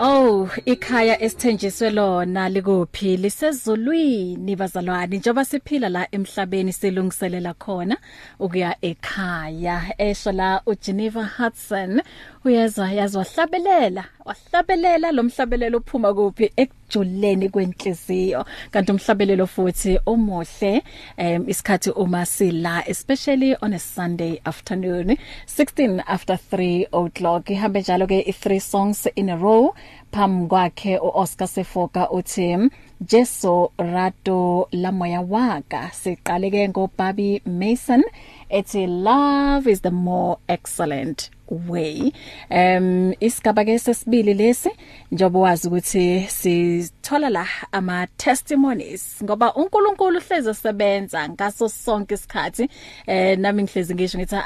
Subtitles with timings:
[0.00, 3.16] Oh, ikhaya esithenjiswe lona likuphi?
[3.16, 5.18] Lisezulwini bazalwane.
[5.18, 7.96] Njoba siphila la emhlabeni silungiselela khona
[8.38, 9.94] ukuya ekhaya.
[9.98, 12.02] Esho la uGeneva Hudson
[12.44, 16.52] uyezwa yazwa hlabelela wahlabelela lo mhlabelelo uphuma kuphi?
[16.88, 18.44] Ekujuleni kwenhliziyo.
[18.70, 20.82] Kanti umhlabelelo futhi omuhle
[21.18, 25.16] um isikhathi uma sila especially on a Sunday afternoon
[25.46, 27.50] 16 after 3 o'clock.
[27.50, 29.74] Ihambe njalo ke i three songs in a row.
[30.12, 38.02] Phambi kwakhe uOscar Sefoka uthi Jesu rato la moya waka siqale ke ngo Bobby Mason
[38.50, 41.30] ethi love is the more excellent.
[41.50, 42.12] Way.
[42.50, 44.70] Um isigaba ke sesibili lesi
[45.12, 52.68] njobo wazi ukuthi sithola la ama testimonies ngoba uNkulunkulu hleze sebenza ngaso sonke isikhathi.
[53.06, 54.36] Eh nami ngihlezi ngisho ngithi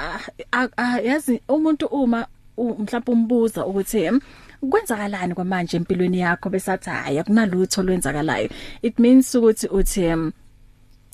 [1.05, 2.27] yazi umuntu uma
[2.59, 4.11] mhlawumbe umbuza ukuthi
[4.71, 6.51] kwenzakalani kwamanje empilweni yakho?
[6.51, 8.49] Besathi hayi akunalutho lwenzakalayo
[8.83, 10.33] it means ukuthi uthi um,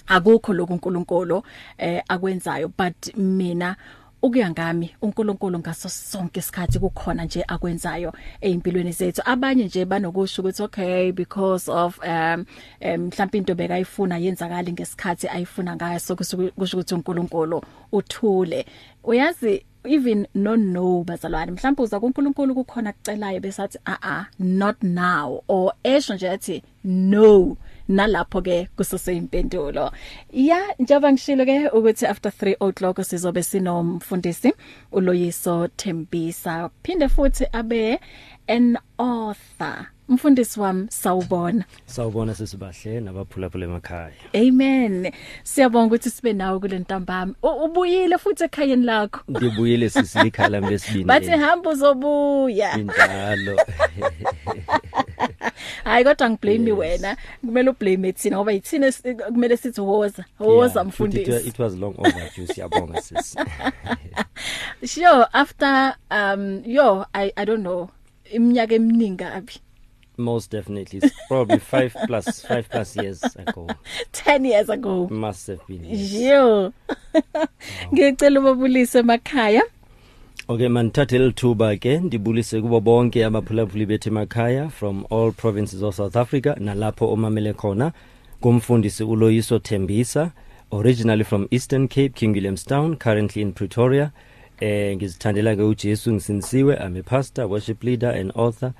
[0.06, 1.42] akukho lokhu uNkulunkulu
[1.78, 3.76] eh akwenzayo but mina
[4.22, 9.22] ukuya ngami uNkulunkulu ngaso sonke isikhathi kukhona nje akwenzayo ezimpilweni zethu.
[9.24, 12.44] Abanye nje banokusho ukuthi okay because of um
[12.82, 18.66] mhlawumbe into bekayifuna yenzakala ngesikhathi ayifuna ngayo so kusho ukuthi uNkulunkulu uthule.
[19.04, 25.42] Uyazi even no no bazalwane mhlawumbe uza kuNkulunkulu kukhona kucelayo besathi a a not now
[25.48, 27.56] or esho nje athi no.
[27.88, 29.92] Nalapho ke kusese impendulo.
[30.32, 34.52] Ya njengoba ngishilo ke ukuthi after 3 o'clock sizobe sinomfundisi
[34.92, 36.70] uloyiso Thembisa.
[36.82, 37.98] Phinde futhi abe
[38.48, 41.64] an author mfundisi wami sawubona.
[41.86, 44.12] Sawubona sisibahle nabaphulaphula emakhaya.
[44.34, 45.12] Amen.
[45.42, 47.34] Siyabonga ukuthi sibe nawe kule ntambama.
[47.42, 49.20] Ubuyile futhi ekhayeni lakho?
[49.30, 52.76] Ngibuyile sisilikhala lami lesibini bathi hamba uzobuya.
[52.76, 53.56] Njalo
[55.84, 56.78] hayi kodwa ngiblame Yes.
[56.78, 57.16] wena.
[57.40, 58.92] Kumele ublame thina ngoba yithina
[59.26, 63.36] kumele sithi woza woza Yeah, futhi it, mfundisi it was long overdue siyabonga sis.
[64.86, 67.88] Sure after um yo i i don't know
[68.32, 69.52] iminyaka eminingi abi
[70.18, 71.00] most definitely.
[71.02, 73.68] It's probably 5 plus 5 plus years ago.
[74.12, 75.08] 10 years ago.
[75.08, 76.12] Must have been yes.
[76.12, 76.72] yo
[77.92, 79.62] ngicela ubabulise emakhaya.
[80.48, 81.98] Okay manithathe lithuba ke.
[82.00, 87.92] Ndibulise kubo bonke abaphulaphuli bethu emakhaya from all provinces of South Africa nalapho omamele khona.
[88.40, 90.32] Kumfundisi uloyiso Thembisa
[90.72, 94.12] originally from Eastern Cape King Williamstown currently in Pretoria.
[94.60, 98.72] Eh ngizithandela ke uJesu ngisinsiwe I'm a pastor worship leader and author.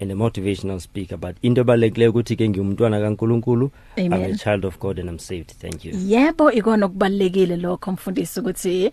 [0.00, 1.16] And a motivational speaker.
[1.16, 5.50] But into ebalekile ukuthi ke ngiyumntwana kaNkuluNkulu I'm a child of God and I'm saved.
[5.60, 5.92] Thank you.
[6.06, 8.90] Yebo ikona okubalekile lokho mfundisi ukuthi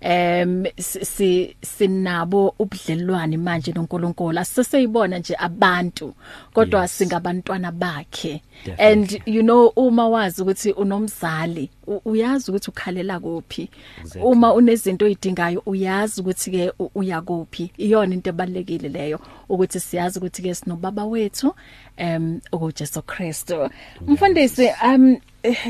[0.00, 6.14] em si- si sinabo ubudlelwane manje noNkulunkulu aseseyibona nje abantu
[6.52, 6.98] kodwa Yes.
[6.98, 8.92] singabantwana bakhe Definitely.
[8.92, 11.70] and you know uma wazi ukuthi unomzali
[12.04, 13.70] uyazi ukuthi ukhalela kuphi
[14.00, 14.22] Exactly.
[14.22, 20.42] uma unezinto oyidingayo uyazi ukuthi ke uya kuphi iyona into ebalekile leyo ukuthi siyazi ukuthi
[20.42, 21.54] ke sinobaba wethu
[21.96, 23.70] em ukuJesu Kristu
[24.06, 25.16] mfundisi um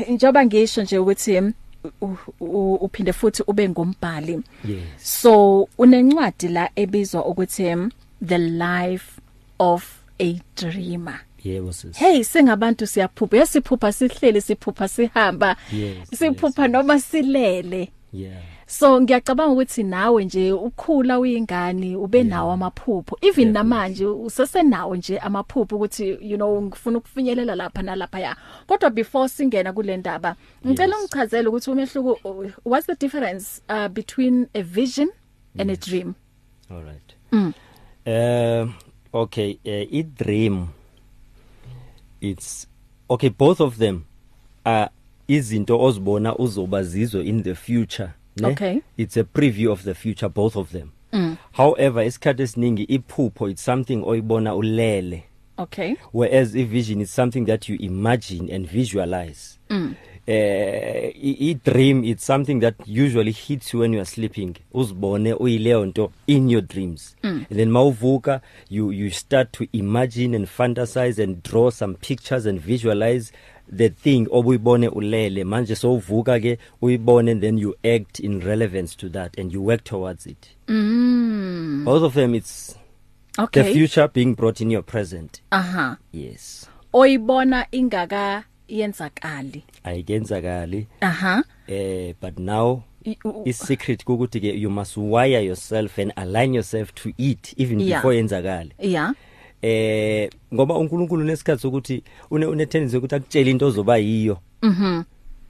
[0.09, 1.41] njoba ngisho nje ukuthi
[2.81, 4.83] uphinde futhi ube ngombhali yes.
[4.97, 7.91] So unencwadi la ebizwa ukuthi em,
[8.21, 9.21] the life
[9.59, 11.21] of a dreamer.
[11.43, 11.97] Yebo sis.
[11.97, 13.37] Hey singabantu siyaphupha.
[13.37, 15.55] Yasiphupha sihleli siphupha sihamba.
[15.71, 17.89] Yes, siphupha yes, noma silele.
[18.13, 18.41] Yeah.
[18.71, 23.53] So ngiyacabanga ukuthi nawe nje ukhula uyingane ube nawo amaphupho even Definitely.
[23.53, 28.35] namanje usesenawo nje amaphupho ukuthi you know ngifuna ukufinyelela lapha nalapha ya
[28.67, 30.35] kodwa before singena kule ndaba
[30.67, 31.03] ngicela Yes.
[31.03, 35.09] ungichazele ukuthi umehluko uh, what's the difference uh, between a vision
[35.57, 36.13] and a dream
[36.71, 37.15] All right.
[37.31, 37.53] Mm.
[38.05, 38.71] Uh,
[39.13, 40.67] okay, uh, it dream
[42.21, 42.67] it's
[43.09, 44.01] okay both of them
[44.63, 44.89] are
[45.27, 48.79] izinto ozibona uzoba zizo in the future ne Okay.
[48.97, 51.35] it's a preview of the future both of them Mm.
[51.51, 55.23] however isikhathi esiningi iphupho it's something oyibona ulele
[55.57, 59.93] okay whereas i vision is something that you imagine and visualize Mm.
[60.27, 65.33] uh, i i- dream it's something that usually hits you when you are sleeping uzibone
[65.33, 67.29] uyileyo nto in your dreams Mm.
[67.49, 72.59] and then mawuvuka you you start to imagine and fantasize and draw some pictures and
[72.59, 73.31] visualize
[73.71, 75.43] the thing obuyibone ulele.
[75.43, 79.83] Manje sowuvuka ke uyibone and then you act in relevance to that and you work
[79.83, 80.49] towards it.
[80.67, 81.83] Mm.
[81.85, 82.75] both of them it's
[83.37, 83.61] okay.
[83.63, 85.41] the future being brought in your present.
[85.51, 85.97] Aha.
[86.11, 86.67] Yes.
[86.93, 89.63] Oyibona ingaka yenzakali.
[89.83, 90.87] Ayikenzakali.
[91.01, 91.43] Aha.
[91.67, 92.83] Eh but now
[93.45, 97.99] is secret ukuthi ke you must wire yourself and align yourself to it even Yeah.
[97.99, 99.13] before yenzakale yeah.
[99.61, 105.03] Eh ngoba uNkulunkulu nesikhathi sokuthi une une tendency ukuthi akutshela into ozoba yiyo Mhm.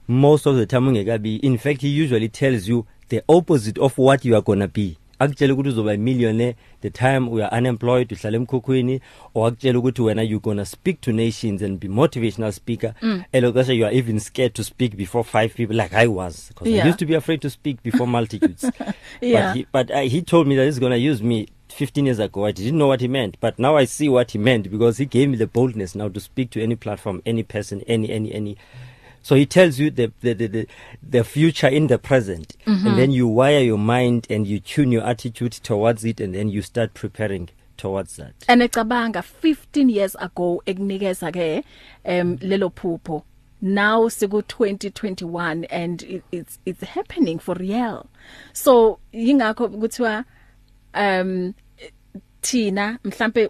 [0.07, 4.25] most of the time ungekabi in fact he usually tells you the opposite of what
[4.25, 8.37] you are going to be akutshela ukuthi uzoba millionaire the time we are unemployed uhlala
[8.37, 9.01] emkhukhwini
[9.35, 13.23] or akutshela ukuthi wena you going to speak to nations and be motivational speaker Mm.
[13.31, 16.85] elokasha you are even scared to speak before five people like I was because Yeah.
[16.85, 18.71] I used to be afraid to speak before multitudes
[19.21, 19.47] Yeah.
[19.53, 22.19] but he, but uh, he told me that he's going to use me 15 years
[22.19, 24.97] ago I didn't know what he meant but now I see what he meant because
[24.97, 28.33] he gave me the boldness now to speak to any platform any person any any
[28.33, 28.57] any.
[29.21, 30.67] So he tells you the the the
[31.03, 32.55] the, future in the present.
[32.65, 32.87] Mm -hmm.
[32.87, 36.49] and then you wire your mind and you tune your attitude towards it and then
[36.49, 38.33] you start preparing towards that.
[38.47, 41.63] Anecabanga 15 years ago ekunikeza ke
[42.03, 43.23] em lelo phupho.
[43.61, 48.05] Now siku 2021 and it, it's it's happening for real.
[48.53, 50.25] So yingakho kuthiwa
[50.93, 51.53] um
[52.41, 53.49] thina mhlambe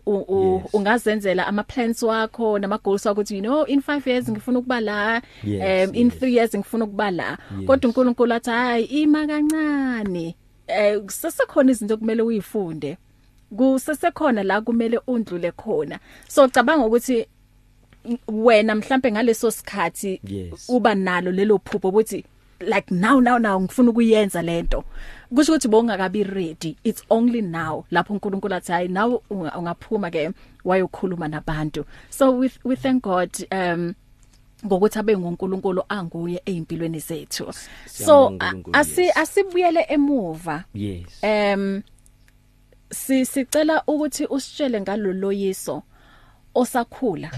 [0.74, 4.82] ungazenzela ama plans wakho nama goals wakho ukuthi you know in 5 years ngifuna ukuba
[4.82, 6.22] la um in yes.
[6.22, 7.38] 3 years ngifuna ukuba la.
[7.66, 10.36] Kodwa uNkulunkulu athi hayi ima kancane.
[10.68, 12.98] Eh sesekhona izinto kumele uyifunde.
[13.58, 16.00] Kusesekhona la kumele undlule khona.
[16.28, 17.28] So cabanga ukuthi
[18.28, 20.22] wena mhlambe ngaleso sikhathi
[20.68, 22.26] uba nalo lelo phupho ukuthi
[22.60, 24.84] like now now now ngifuna ukuyenza lento
[25.36, 26.78] kusho ukuthi bongakabi ready.
[26.84, 27.86] It's only now.
[27.92, 30.32] Lapho uNkulunkulu athi hayi now unga- ungaphuma ke
[30.66, 31.86] wayokhuluma nabantu.
[32.10, 33.94] So we we thank God um
[34.66, 37.54] ngokuthi abe nguNkulunkulu anguye ezimpilweni zethu.
[37.86, 38.38] So
[38.74, 40.64] asi asibuyele emuva.
[40.74, 41.24] Yes.
[41.24, 41.84] Em
[42.92, 45.84] si sicela ukuthi usitshele ngaloloyiso
[46.56, 47.32] osakhula.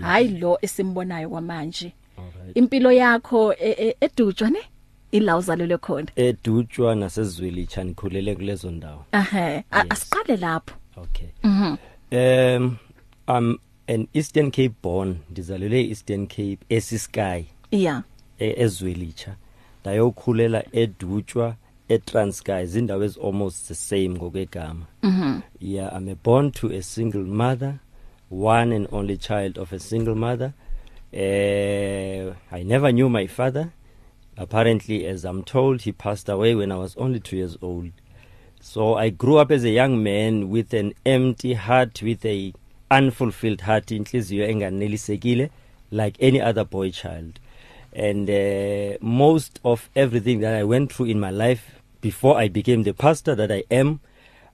[0.00, 1.92] Hayi lo esimbonayo kwamanje.
[2.54, 4.58] Impilo yakho e- e- edutshwa ne?
[5.12, 9.04] Ila uzalelwe khona edutshwa nasezwelicha nikhulele kulezo ndawo.
[9.12, 9.86] Ehe a- Yes.
[9.90, 10.74] asiqale lapho.
[10.96, 11.28] Okay.
[11.42, 11.76] Mhm.
[12.12, 12.76] Um
[13.28, 15.16] i'm an eastern cape born.
[15.30, 18.02] Ndizalelwe eastern cape esisky yeah.
[18.38, 19.36] E- ezwelicha
[19.80, 21.56] ndayokhulela edutshwa
[21.88, 24.86] eTranskei izindawo ezi almost the same ngokwegama.
[25.02, 25.40] Mhm.
[25.60, 27.74] Yeah i'm a born to a single mother
[28.30, 30.52] one and only child of a single mother.
[31.14, 33.72] Uh, i never knew my father.
[34.36, 37.90] Apparently as i'm told he passed away when i was only 2 years old.
[38.60, 42.52] So i grew up as a young man with an empty heart with a
[42.90, 45.50] unfulfilled heart inhliziyo enganelisekile
[45.90, 47.38] like any other boy child.
[47.94, 52.82] And uh, most of everything that i went through in my life before i became
[52.84, 54.00] the pastor that i am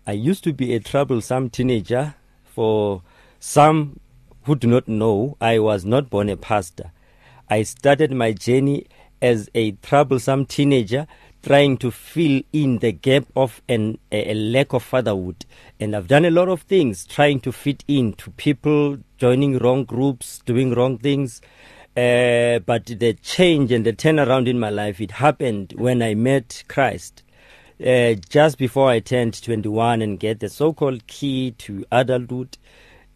[0.06, 2.14] i used to be a troublesome teenager
[2.44, 3.02] for
[3.40, 4.00] some
[4.48, 6.90] who do not know i was not born a pastor.
[7.50, 8.86] I started my journey
[9.20, 11.06] as a troublesome teenager
[11.42, 15.44] trying to fill in the gap of an a, a lack of fatherhood.
[15.78, 19.84] And I've done a lot of things trying to fit in to people joining wrong
[19.84, 21.42] groups doing wrong things.
[21.94, 26.64] Uh, but the change and the turnaround in my life it happened when I met
[26.68, 27.22] Christ.
[27.84, 32.56] Uh, just before I turned 21 and get the so-called key to adulthood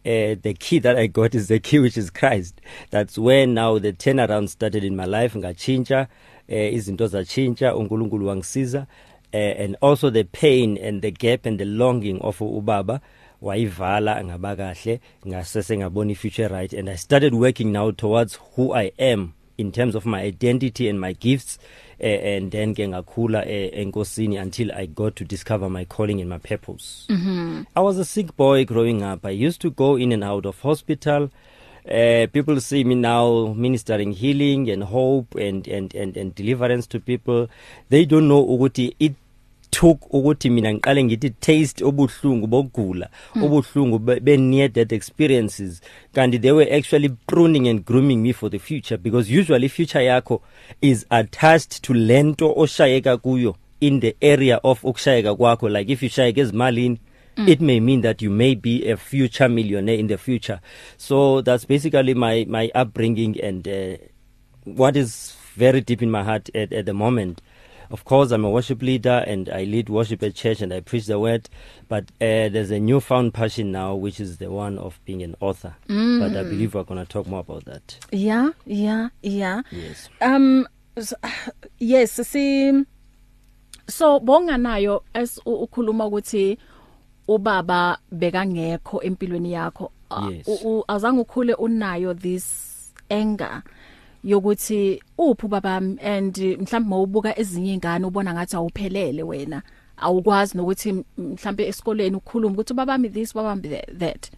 [0.05, 2.59] uh, the key that I got is the key which is Christ.
[2.89, 6.07] That's when now the turnaround started in my life ngachinja
[6.49, 8.87] uh, izinto zachinja uNkulunkulu wangisiza
[9.33, 12.99] uh, and also the pain and the gap and the longing of ubaba
[13.41, 16.73] wayivala ngaba kahle ngasese ngabona ifuture right.
[16.73, 20.99] And I started working now towards who I am in terms of my identity and
[20.99, 21.59] my gifts
[22.03, 26.37] and then ke ngakhula uh, enkosini until I got to discover my calling and my
[26.39, 27.05] purpose.
[27.09, 29.25] mhm I was a sick boy growing up.
[29.25, 31.29] I used to go in and out of hospital.
[31.85, 36.99] Uh, people see me now ministering healing and hope and, and, and, and deliverance to
[36.99, 37.49] people.
[37.89, 39.13] They don't know ukuthi it
[39.73, 45.81] took ukuthi mina ngiqale ngithi taste obuhlungu bokugula obuhlungu be near death experiences.
[46.13, 50.41] Kanti they were actually pruning and grooming me for the future because usually future yakho
[50.81, 55.69] is attached to lento oshayeka kuyo in the area of ukushayeka kwakho.
[55.71, 56.99] Like if you shayeka ezimalini
[57.35, 57.49] Mm.
[57.49, 60.61] it may mean that you may be a future millionaire in the future.
[60.97, 63.97] So that's basically my my upbringing and uh,
[64.65, 67.41] what is very deep in my heart at, at the moment.
[67.93, 71.05] Of course i'm a worship leader and i lead worship at church and i preach
[71.05, 71.47] the word
[71.87, 75.75] but uh, there's a newfound passion now which is the one of being an author.
[75.87, 76.19] Mm.
[76.19, 77.99] but i believe we're going to talk more about that.
[78.11, 79.61] Yeah yeah yeah.
[79.71, 80.09] Yes.
[80.21, 81.13] Um s-
[81.79, 82.83] yes si
[83.87, 86.57] so bonga nayo as u- ukhuluma ukuthi
[87.27, 90.47] ubaba bekangekho empilweni yakho A- Yes.
[90.47, 93.63] u- u- azange ukhule unayo this anger.
[94.23, 99.61] Yokuthi uphi babami and mhlawumbe mawubuka ezinye ingane ubona ngathi awuphelele wena
[99.97, 103.61] awukwazi nokuthi mhlawumbe esikoleni ukukhuluma ukuthi babami this babami
[103.99, 104.29] that-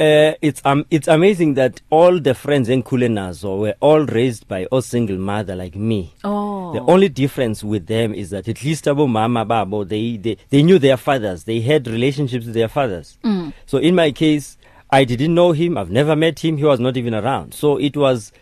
[0.00, 4.66] Uh, it's um, it's amazing that all the friends in Kulenazo were all raised by
[4.72, 6.14] a single mother like me.
[6.24, 6.72] Oh.
[6.72, 10.62] The only difference with them is that at least abo mama babo they they they
[10.62, 11.44] knew their fathers.
[11.44, 13.18] They had relationships with their fathers.
[13.22, 13.52] Mm.
[13.66, 14.56] So in my case,
[14.92, 15.78] I didn't know him.
[15.78, 16.56] I've never met him.
[16.56, 17.54] He was not even around.
[17.54, 18.32] So it was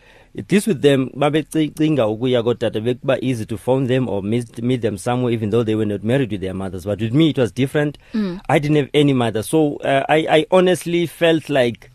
[0.50, 4.96] least with them babecinga ukuya kodade bekuba easy to phone them or meet, meet them
[4.98, 7.50] somewhere even though they were not married with their mothers but with me it was
[7.50, 8.40] different Mm.
[8.48, 11.90] i didn't have any mother so uh, i i honestly felt like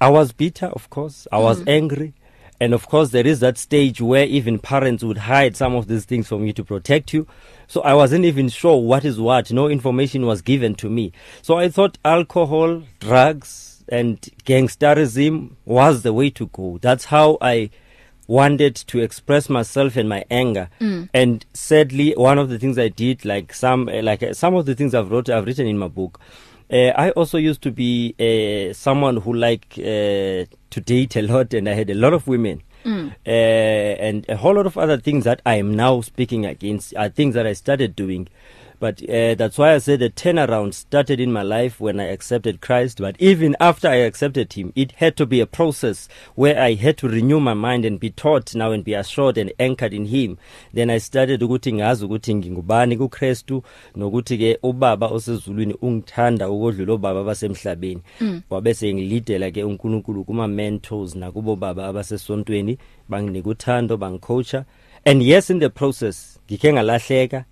[0.00, 1.68] i was bitter of course i was Mm.
[1.68, 2.12] angry
[2.60, 6.04] and of course there is that stage where even parents would hide some of these
[6.04, 7.26] things from you to protect you
[7.68, 11.10] so i wasn't even sure what is what no information was given to me
[11.40, 17.70] so i thought alcohol drugs and gangsterism was the way to go that's how i
[18.28, 21.08] wanted to express myself and my anger Mm.
[21.12, 24.66] and sadly one of the things i did like some uh, like uh, some of
[24.66, 26.20] the things i've wrote i've written in my book
[26.72, 31.52] uh, i also used to be uh, someone who like uh, to date a lot
[31.52, 33.12] and i had a lot of women Mm.
[33.24, 37.08] uh, and a whole lot of other things that i am now speaking against are
[37.08, 38.26] things that i started doing
[38.82, 42.60] but uh, that's why I said the turnaround started in my life when I accepted
[42.60, 42.98] Christ.
[42.98, 46.98] But even after I accepted Him, it had to be a process where I had
[46.98, 50.36] to renew my mind and be taught now and be assured and anchored in Him.
[50.72, 53.62] Then I started ukuthi ngazi ukuthi ngingubani kuKristu
[53.96, 58.02] nokuthi ke ubaba osezulwini ungithanda ukodlula obaba abasemhlabeni.
[58.20, 58.42] Mm.
[58.50, 64.64] Wabe sengilidela ke uNkulunkulu kuma mentors nakubo baba abasesontweni banginika uthando bangicoacha.
[65.04, 67.44] And yes in the process ngike ngalahleka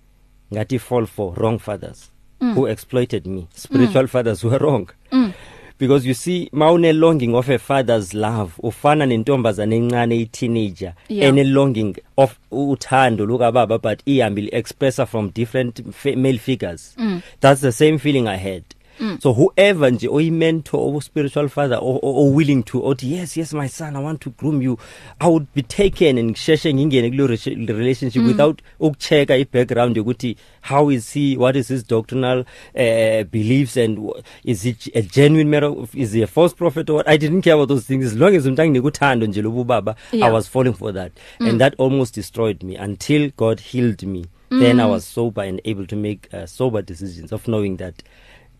[0.53, 2.53] ngathi fall for wrong fathers Mm.
[2.55, 5.31] who exploited me spiritual fathers who were wrong Mm.
[5.79, 11.29] because you see mawune longing of a father's love ufana nentombazana encane i teenager Yeah.
[11.29, 15.81] ene longing of uthando luka baba but ihambile expressa from different
[16.15, 17.21] male figures Mm.
[17.41, 18.80] that's the same feeling i had Mm.
[19.19, 23.53] So whoever nje oyimentor or spiritual father or, or, or willing to othi yes yes
[23.53, 24.77] my son i want to groom you
[25.19, 28.27] i would be taken and ngisheshe ngingene kulo re- relationship Mm.
[28.27, 32.39] without ukuchecka i-background yokuthi how is he what is his doctrinal
[32.75, 33.99] uh, beliefs and
[34.43, 37.53] is he a genuine matter is he a false prophet or what i didn't care
[37.53, 40.29] about those things as long as umuntu anginike uthando nje lobu baba Yeah.
[40.29, 41.47] i was falling for that Mm.
[41.49, 44.91] and that almost destroyed me until god healed me then i Mm.
[44.91, 47.95] was sober and able to make uh, sober decisions of knowing that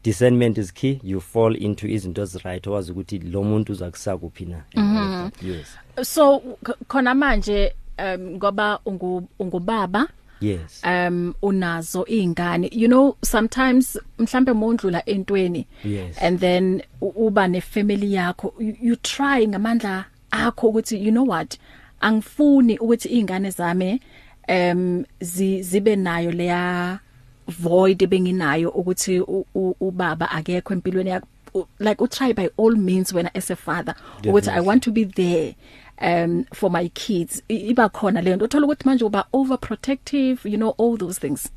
[0.03, 1.00] discernment is key.
[1.03, 4.62] You fall into izinto eziright owazi ukuthi lo muntu uza kusakuphi na.
[4.75, 5.31] And all of Mhm.
[5.31, 5.43] that.
[5.43, 5.77] yes.
[6.08, 10.08] So k- khona manje um ngoba ungu ungubaba
[10.41, 10.81] yes.
[10.86, 16.17] um unazo izingane you know sometimes mhlambe mondlula entweni yes.
[16.22, 21.58] and then u- uba nefamily yakho you, you try ngamandla akho ukuthi you know what
[22.00, 24.01] angifuni ukuthi izingane zami
[24.50, 27.00] um zi, zibe nayo leya
[27.48, 32.76] void ebenginayo ukuthi u- u- ubaba akekho empilweni yakho U- like u try by all
[32.78, 34.68] means when as a father ukuthi i Definitely.
[34.68, 35.56] want to be there
[36.02, 37.44] um for my kids.
[37.50, 38.46] I- iba khona le nto.
[38.46, 41.50] Uthola ukuthi manje uba overprotective you know all those things.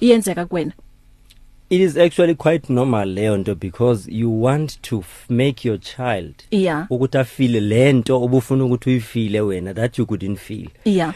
[0.00, 0.72] Iyenzeka kuwena.
[1.70, 6.34] It is actually quite normal leyo nto because you want to f- make your child
[6.50, 6.86] yeah.
[6.90, 10.68] ukuthi afile lento obufuna ukuthi uyifile wena that you couldn't feel.
[10.84, 11.14] Yeah.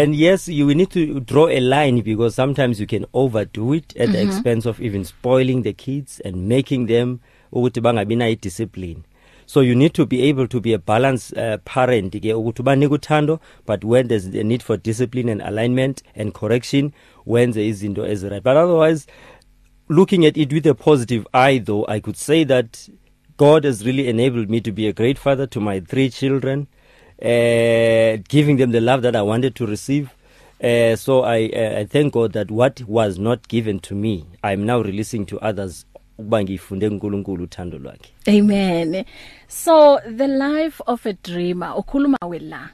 [0.00, 3.96] And yes you will need to draw a line because sometimes you can overdo it
[3.96, 4.26] at the Mhm.
[4.28, 7.18] expense of even spoiling the kids and making them
[7.52, 9.02] ukuthi bangabi nayo discipline
[9.46, 12.94] so you need to be able to be a balanced uh, parent ke ukuthi ubanike
[12.94, 16.92] uthando but when there's a need for discipline and alignment and correction
[17.26, 18.42] wenze izinto eziright.
[18.42, 19.06] But otherwise
[19.88, 22.88] looking at it with a positive eye though i could say that
[23.38, 26.66] god has really enabled me to be a great father to my three children.
[27.22, 30.08] Uh, giving them the love that i wanted to receive
[30.64, 34.64] uh, so I, uh, I thank god that what was not given to me i'm
[34.66, 35.86] now releasing to others
[36.18, 39.04] ukuba ngifunde kuNkulunkulu uthando lwakhe Amen.
[39.48, 42.70] So the life of a dreamer ukhuluma wela.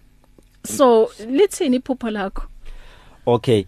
[0.67, 2.43] So lithini iphupho lakho?
[3.27, 3.67] okay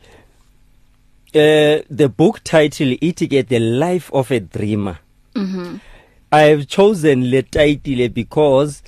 [1.34, 4.96] uh, the book title ithi ke the life of a dreamer
[5.34, 5.78] Mhm.
[6.32, 8.82] I've chosen le title because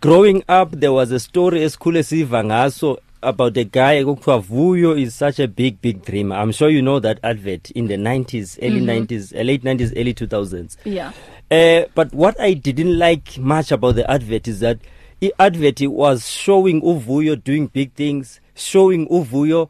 [0.00, 5.14] growing up there was a story esikhule siva ngaso about a guy okuthiwa Vuyo is
[5.14, 6.36] such a big big dreamer.
[6.36, 8.86] I'm sure you know that advert in the 90s, early Mhm.
[8.86, 10.78] 90s, uh, late 90s, early 2000s.
[10.86, 11.12] Yeah.
[11.50, 14.78] Uh, but what I didn't like much about the advert is that
[15.20, 19.68] the advert was showing Uvuyo doing big things, showing Uvuyo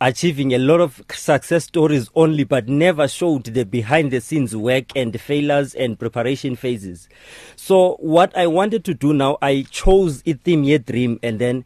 [0.00, 4.84] achieving a lot of success stories only, but never showed the behind the scenes work
[4.96, 7.08] and failures and preparation phases.
[7.56, 11.64] So what I wanted to do now, I chose a theme ye dream and then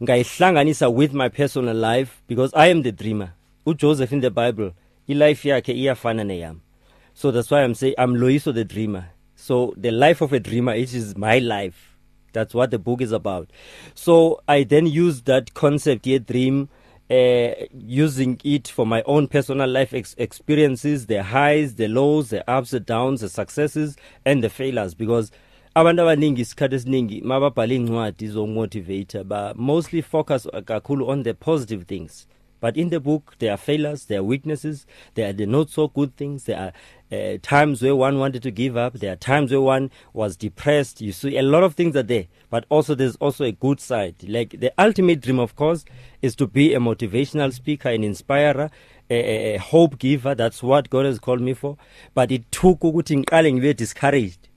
[0.00, 3.34] ngayihlanganisa with my personal life because I am the dreamer.
[3.66, 4.72] uJoseph in the Bible,
[5.08, 6.60] ilife yakhe iyafana neyami.
[7.14, 9.10] So that's why I'm saying I'm Loiso the dreamer.
[9.44, 11.98] so the life of a dreamer it is my life
[12.32, 13.50] that's what the book is about
[13.94, 16.68] so i then used that concept ye dream
[17.10, 22.48] uh, using it for my own personal life ex experiences the highs the lows the
[22.50, 24.94] ups the downs the successes and the failures.
[24.94, 25.30] Because
[25.76, 32.26] abantu abaningi isikhathi esiningi mababhala incwadi zomotivator ba mostly focus kakhulu on the positive things.
[32.60, 35.88] But in the book there are failures there are weaknesses there are the not so
[35.88, 36.72] good things there are
[37.12, 41.00] uh, times where one wanted to give up there are times where one was depressed.
[41.00, 44.16] You see a lot of things are there but also there's also a good side.
[44.26, 45.84] Like the ultimate dream of course
[46.22, 48.70] is to be a motivational speaker an inspirer
[49.10, 50.34] a, a hope giver.
[50.34, 51.76] That's what God has called me for.
[52.14, 54.48] But it took ukuthi ngiqale ngibe discouraged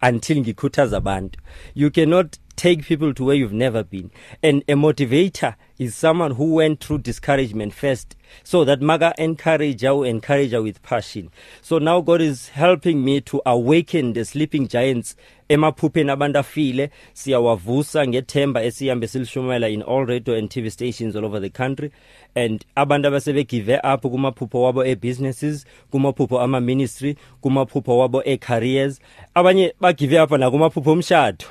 [0.00, 1.36] until ngikhuthaza abantu.
[1.74, 4.10] You cannot take people to where you've never been.
[4.42, 8.16] And a motivator is someone who went through discouragement first.
[8.44, 11.30] So that maga encourage you encourage you with passion.
[11.60, 15.16] So now God is helping me to awaken the sleeping giants.
[15.48, 21.40] Emaphupheni abantu afile siyawavusa ngethemba esihambe silishumela in all radio and TV stations all over
[21.40, 21.90] the country.
[22.34, 28.36] And abantu abasebe give up kumaphupho wabo e businesses kumaphupho ama ministry kumaphupho wabo e
[28.36, 29.00] careers
[29.34, 31.44] abanye ba give up na kumaphupho omshado.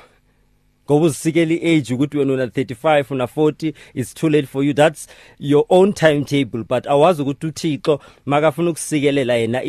[0.86, 4.74] Ngoba usisikela iage ukuthi wena una 35 una 40 it's too late for you.
[4.74, 5.06] That's
[5.38, 6.64] your own timetable.
[6.64, 9.62] But awazi ukuthi uThixo makafuna ukusikelela yena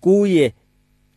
[0.00, 0.54] kuye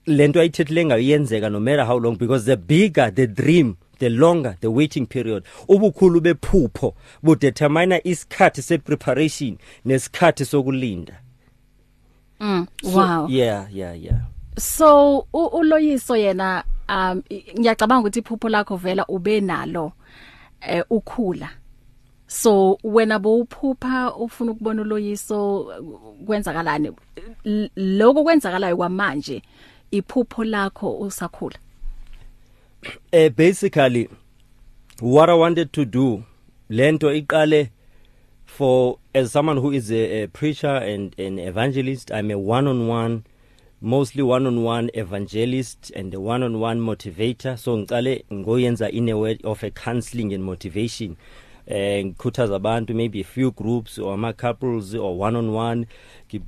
[0.05, 2.17] lento ayithethile ngayenzeka no matter how long.
[2.17, 5.43] Because the bigger the dream the longer the waiting period.
[5.67, 11.13] Ubukhulu bephupho budetermine isikhathi se preparation nesikhathi sokulinda.
[12.39, 13.27] Mm so, wow.
[13.29, 14.22] yeah yeah yeah.
[14.58, 17.21] So uloyiso yena um
[17.60, 19.91] ngiyacabanga ukuthi iphupho lakho vela ube nalo
[20.62, 21.50] eh ukhula.
[22.27, 25.71] So wena bowuphupha ufuna ukubona uloyiso
[26.25, 26.91] kwenzakalani?
[27.75, 29.41] Lokho kwenzakalayo kwamanje
[29.91, 31.57] iphupho lakho usakhula.
[33.13, 34.10] Uh, basically
[35.01, 36.24] what i wanted to do
[36.70, 37.70] lento iqale
[38.46, 42.87] for as someone who is a, a preacher and an evangelist i'm a one on
[42.87, 43.24] one
[43.81, 47.57] mostly one on one evangelist and a one on one motivator.
[47.57, 51.17] So ngiqale ngoyenza in a way of a counseling and motivation
[51.67, 55.85] eh ngikhuthaza abantu maybe a few groups or ama couples or one on one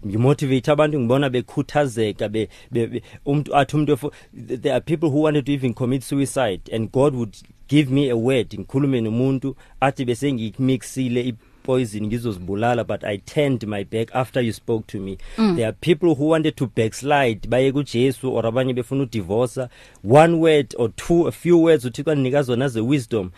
[0.06, 5.52] ngimotivate abantu ngibona bekhuthazeka be, be, umuntu athi umuntu there are people who wanted to
[5.52, 11.34] even commit suicide and God would give me a word ngikhulume nomuntu athi bese ngikmixile
[11.64, 15.18] poison ngizozibulala but I turned my back after you spoke to me.
[15.38, 15.56] Mm.
[15.56, 19.68] there are people who wanted to backslide baye kuJesu or abanye befuna udivorce
[20.04, 23.32] one word or two a few words uthi kwanika zona ze wisdom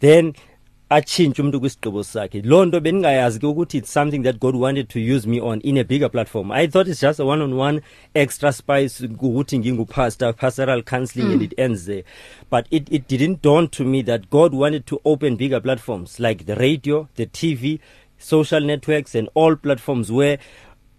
[0.00, 0.32] then
[0.92, 2.42] achintshe umuntu kwisigqibo sakhe.
[2.42, 6.08] Lonto beningayazi ukuthi it's something that God wanted to use me on in a bigger
[6.08, 6.52] platform.
[6.52, 7.80] I thought it's just a one on one
[8.14, 11.32] extra spice ukuthi ngingupastor pastoral counseling mm.
[11.32, 12.02] and it ends there.
[12.50, 16.46] But it it didn't dawn to me that God wanted to open bigger platforms like
[16.46, 17.80] the radio the TV
[18.18, 20.38] social networks and all platforms where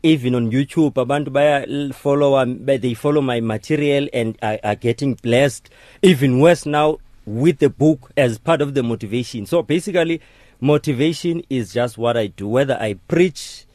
[0.04, 5.70] even on YouTube abantu baya follow they follow my material and are, are getting blessed
[6.02, 6.98] even worse now.
[7.26, 9.46] With the book as part of the motivation.
[9.46, 10.22] So basically,
[10.60, 13.66] motivation is just what I do, whether I preach,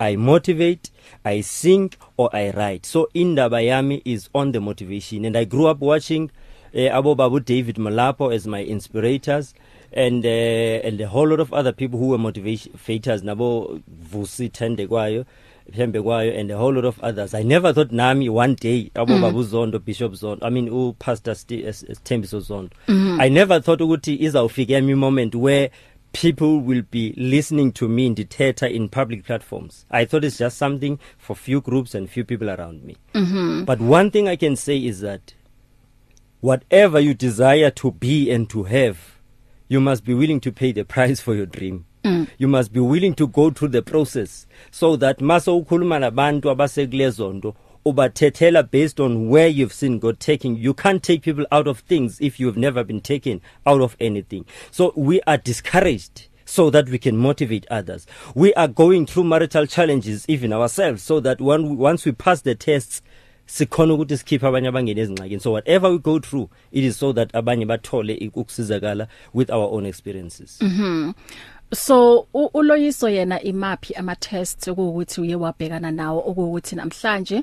[0.00, 0.90] I motivate,
[1.24, 2.86] I sing, or I write.
[2.86, 5.24] So Indaba Yami is on the motivation.
[5.24, 6.30] And I grew up watching
[6.74, 9.54] uh, Abu Babu David Malapo as my inspirators.
[9.90, 15.24] And uh, and a whole lot of other people who were motivators nabo Vusi Tendekwayo
[15.72, 19.14] Phembe kwayo and a whole lot of others i never thought nami one day abo
[19.14, 19.20] mm.
[19.20, 23.20] babu zondo bishop zondo i mean u pastor Thembiso zondo mm.
[23.20, 25.70] i never thought ukuthi izawufika emi moment where
[26.12, 30.38] people will be listening to me in the theater in public platforms i thought it's
[30.38, 33.64] just something for few groups and few people around me mm -hmm.
[33.64, 35.34] but one thing i can say is that
[36.42, 38.96] whatever you desire to be and to have
[39.68, 42.26] you must be willing to pay the price for your dream Mm.
[42.38, 47.54] you must be willing to go through the process so that mase ukhuluma nabantu abasekulezonto
[47.86, 50.74] ubathethela based on where you've seen God taking you.
[50.74, 54.44] Can't take people out of things if you've never been taken out of anything.
[54.70, 58.06] So we are discouraged so that we can motivate others.
[58.34, 62.54] We are going through marital challenges even ourselves so that when once we pass the
[62.54, 63.02] tests
[63.46, 67.32] sikhona ukuthi sikhiphe abanye abangene ezingxakini so whatever we go through it is so that
[67.32, 70.58] abanye bathole ukusizakala with our own experiences.
[70.60, 71.14] Mhm
[71.74, 77.42] so uloyiso yena imaphi ama tests ukuthi uye wabhekana nawo ukuthi namhlanje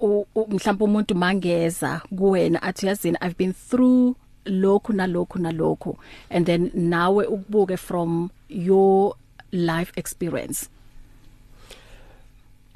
[0.00, 5.98] mhlawumbe umuntu mangeza kuwena athi yazini I've been through lokhu nalokhu nalokhu
[6.30, 9.14] and then nawe ukubuke from your
[9.52, 10.68] life experience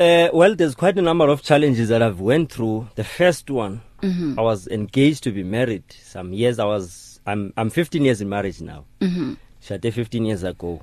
[0.01, 2.87] Uh, well, there's quite a number of challenges that I've went through.
[2.95, 4.39] The first one, mm-hmm.
[4.39, 5.83] I was engaged to be married.
[5.91, 8.85] Some years I was, I'm, I'm 15 years in marriage now.
[9.01, 9.35] Mm-hmm.
[9.61, 10.83] Shate 15 years ago.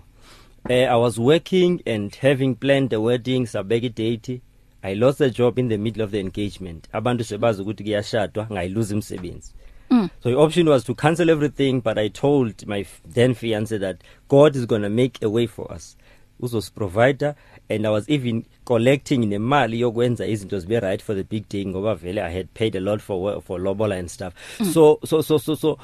[0.67, 4.41] Uh, I was working and having planned the wedding, sabeki date.
[4.83, 6.87] I lost the job in the middle of the engagement.
[6.93, 9.53] Abantu sebazi ukuthi kuyashadwa, ngayiluza umsebenzi.
[9.91, 10.09] Mm.
[10.21, 13.97] So the option was to cancel everything, but I told my then fiance that
[14.27, 15.95] God is going to make a way for us.
[16.41, 17.35] Uzosiprovide
[17.69, 21.95] and I was even collecting nemali yokwenza izinto zibe right for the big day ngoba
[21.95, 24.33] vele I had paid a lot for for lobola and stuff.
[24.57, 24.73] Mm.
[24.73, 25.77] So so so so so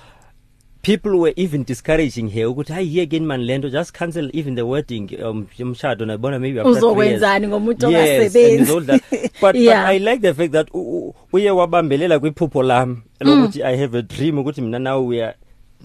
[0.82, 4.62] people were even discouraging her ukuthi hayi yeke ni man lento just cancel even the
[4.62, 8.74] wedding um umshado nabona maybe after uzokwenzani ngomuntu ongasebenzi
[9.42, 9.86] but, yeah.
[9.86, 10.68] but I like the fact that
[11.34, 13.66] uye wabambelela kwiphupho lami lokuthi mm.
[13.66, 15.36] I have a dream ukuthi mina now we are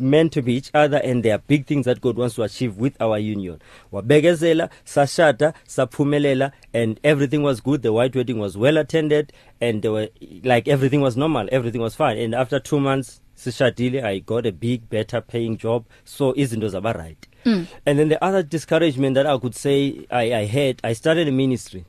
[0.00, 2.76] meant to be each other and there are big things that God wants to achieve
[2.76, 3.60] with our union.
[3.92, 7.82] Wabekezela sashada saphumelela and everything was good.
[7.82, 10.08] The white wedding was well attended and there were
[10.44, 11.48] like everything was normal.
[11.52, 12.18] Everything was fine.
[12.18, 15.84] And after 2 months sishadile i got a big better paying job.
[16.04, 17.26] So izinto zaba right.
[17.44, 17.66] Mm.
[17.86, 21.32] and then the other discouragement that i could say i i had i started a
[21.32, 21.84] ministry.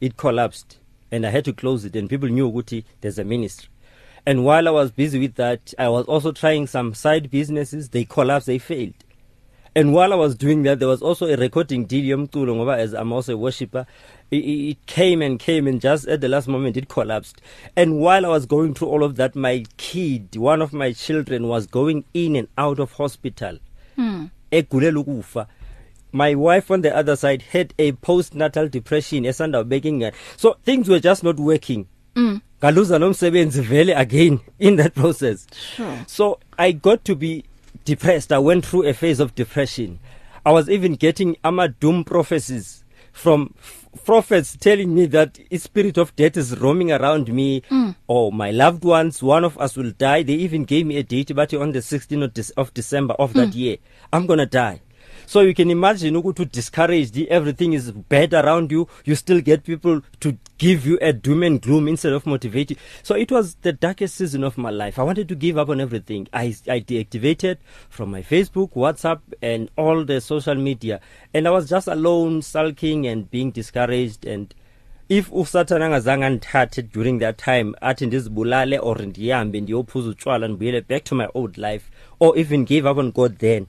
[0.00, 0.78] It collapsed
[1.10, 3.68] and i had to close it and people knew ukuthi there's a ministry.
[4.26, 7.88] And while i was busy with that i was also trying some side businesses.
[7.90, 8.94] They collapsed they failed.
[9.74, 12.92] And while i was doing that there was also a recording deal yomculo ngoba as
[12.92, 13.86] i'm also a worshipper
[14.30, 17.40] it, it came and came and just at the last moment it collapsed.
[17.76, 21.48] And while i was going through all of that my kid one of my children
[21.48, 23.58] was going in and out of hospital.
[23.96, 24.26] Hmm.
[24.52, 25.46] Egulela ukufa
[26.12, 31.00] my wife on the other side had a postnatal depression esanda begging so things were
[31.00, 31.86] just not working.
[32.16, 35.46] Mm ngaluza nomsebenzi vele again in that process.
[35.76, 35.98] Sure.
[36.06, 37.44] so i got to be
[37.84, 38.32] depressed.
[38.32, 39.98] I went through a phase of depression.
[40.44, 43.54] I was even getting ama doom prophecies from
[44.04, 47.62] prophets telling me that a spirit of death is roaming around me.
[47.62, 47.96] Mm.
[48.06, 50.22] or my loved ones one of us will die.
[50.22, 53.32] They even gave me a date but on the 16th of, De of December of
[53.32, 53.34] mm.
[53.36, 53.78] that year.
[54.12, 54.80] I'm going to die.
[55.30, 60.00] So you can imagine ukuthi discouraged everything is bad around you you still get people
[60.20, 63.72] to give you a doom and gloom instead of motivate you so it was the
[63.72, 64.98] darkest season of my life.
[64.98, 66.26] I wanted to give up on everything.
[66.32, 71.00] I i deactivated from my facebook whatsapp and all the social media.
[71.32, 74.26] And i was just alone sulking and being discouraged.
[74.26, 74.54] And
[75.08, 81.04] if usathana angazange andithathe during that time athi ndizibulale or ndihambe ndiyophuza utshwala ndibuyele back
[81.04, 81.84] to my old life
[82.20, 83.66] or even give up on god then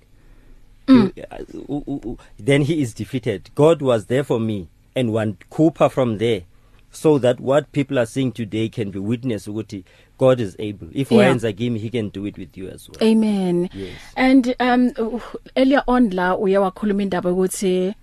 [0.91, 2.17] mm.
[2.39, 3.49] then he is defeated.
[3.55, 6.43] God was there for me and one cooper from there
[6.91, 9.83] so that what people are seeing today can be witness ukuthi
[10.17, 10.87] God is able.
[10.93, 11.51] If wayenza yeah.
[11.53, 13.09] kimi he can do it with you as well.
[13.09, 13.69] Amen.
[13.73, 13.95] Yes.
[14.15, 15.21] and um
[15.57, 17.95] earlier on la uye wakhuluma indaba ukuthi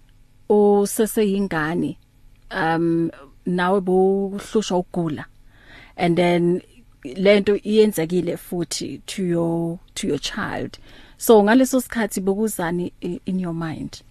[0.48, 1.96] useseyingane.
[2.51, 3.11] Um
[3.46, 5.27] nawe bohlushwa ukugula.
[5.96, 6.62] And then
[7.05, 10.79] lento iyenzekile futhi to your to your child.
[11.19, 14.03] So ngaleso sikhathi bokuzani in your mind?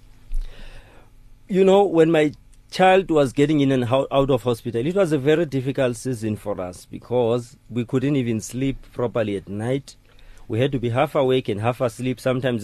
[1.47, 2.33] You know when my
[2.69, 6.59] child was getting in and out of hospital it was a very difficult season for
[6.59, 9.95] us because we couldn't even sleep properly at night.
[10.49, 12.19] We had to be half awake and half asleep.
[12.19, 12.63] Sometimes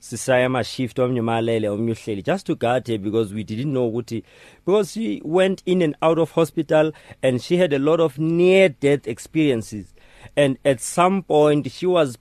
[0.00, 3.88] sisaya ama shift omnye malele omnye uhleli just to guard her because we didn't know
[3.90, 4.24] ukuthi
[4.64, 8.68] because she went in and out of hospital and she had a lot of near
[8.68, 9.94] death experiences.
[10.36, 12.18] And at some point she was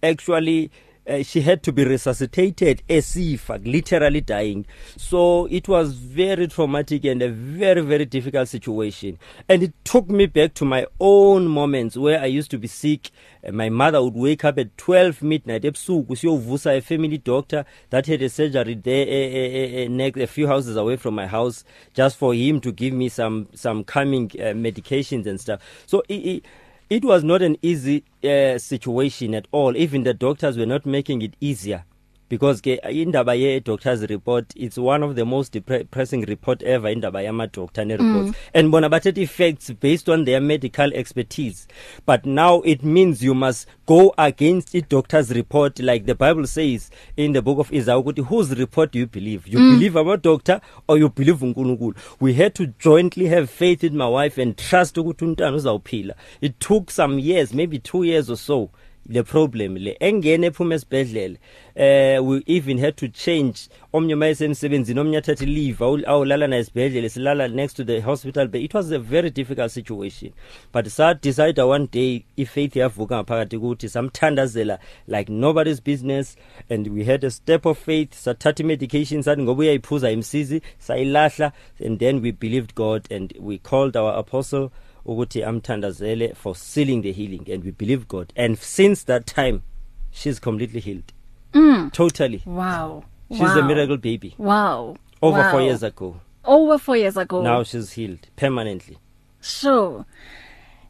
[0.00, 0.70] actually
[1.08, 4.66] uh, she had to be resuscitated esifa literally dying.
[4.96, 9.18] So it was very traumatic and a very very difficult situation.
[9.48, 13.10] And it took me back to my own moments where i used to be sick.
[13.46, 18.06] Uh, my mother would wake up at 12 midnight ebusuku siyovusa a family doctor that
[18.06, 21.64] had a surgery there a, a, a, next a few houses away from my house
[21.94, 25.60] just for him to give me some some calming uh, medications and stuff.
[25.86, 26.44] So it, it,
[26.90, 29.76] it was not an easy uh, situation at all.
[29.76, 31.84] Even the doctors were not making it easier.
[32.28, 37.22] Because ke indaba ye doctors report it's one of the most depressing report ever indaba
[37.22, 38.34] yama doctor ne reports mm.
[38.54, 41.66] and bona bathethe effects based on their medical expertise.
[42.06, 46.90] But now it means you must go against the doctor's report like the bible says
[47.16, 49.46] in the book of Isaiah ukuthi whose report do you believe?
[49.46, 49.74] You mm.
[49.74, 51.96] believe our doctor or you believe uNkulunkulu?
[52.20, 56.14] We had to jointly have faith in my wife and trust ukuthi umntana uzawuphila.
[56.40, 58.70] It took some years maybe 2 years or so
[59.12, 61.36] the problem le engene ephuma esibhedlela
[61.74, 67.48] eh we even had to change omnye mayesemsebenzini omnye athathe leave awulala na esibhedlela silala
[67.48, 70.32] next to the hospital but it was a very difficult situation.
[70.72, 76.36] But sa decide one day ifaith yavuka ngaphakathi ukuthi samthandazela like nobody's business
[76.70, 78.12] and we had a step of faith.
[78.12, 81.52] Sathatha medication sathi ngoba uyayiphuza imsizi sayilahla
[81.84, 84.70] and then we believed God and we called our apostle
[85.08, 88.32] ukuthi amthandazele for sealing the healing and we believe God.
[88.36, 89.62] And since that time
[90.10, 91.12] she's completely healed.
[91.52, 91.92] Mm.
[91.92, 92.42] totally.
[92.44, 93.04] Wow.
[93.30, 93.58] She's wow.
[93.58, 94.34] a miracle baby.
[94.38, 94.96] Wow.
[95.22, 95.50] Over wow.
[95.52, 96.20] 4 years ago.
[96.44, 97.42] Over 4 years ago.
[97.42, 98.98] Now she's healed permanently.
[99.40, 100.04] Sure.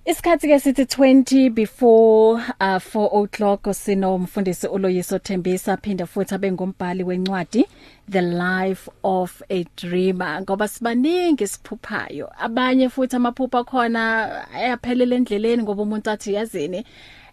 [0.08, 6.52] Isikhathi ke sithi 20 before uh 4 o'clock sino umfundisi uloyiso Thembisa phinda futhi abe
[6.52, 7.66] ngumbhali wencwadi
[8.08, 10.42] The Life of a Dreamer.
[10.42, 16.84] Ngoba sibaningi siphuphayo abanye futhi amaphupha khona ayaphelela endleleni ngoba umuntu athi yazini?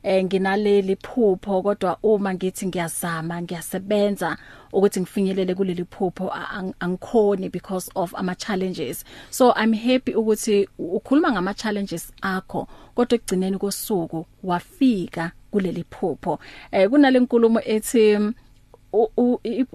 [0.05, 4.37] Eh nginaleli phupho kodwa uma ngithi ngiyazama ngiyasebenza
[4.73, 6.31] ukuthi ngifinyelele kuleli phupho
[6.79, 13.57] angikhoni because of ama challenges so i'm happy ukuthi ukhuluma ngama challenges akho kodwa ekugcineni
[13.57, 16.39] kosuku wafika kuleli phupho.
[16.71, 18.19] Eh kunale nkulumo ethi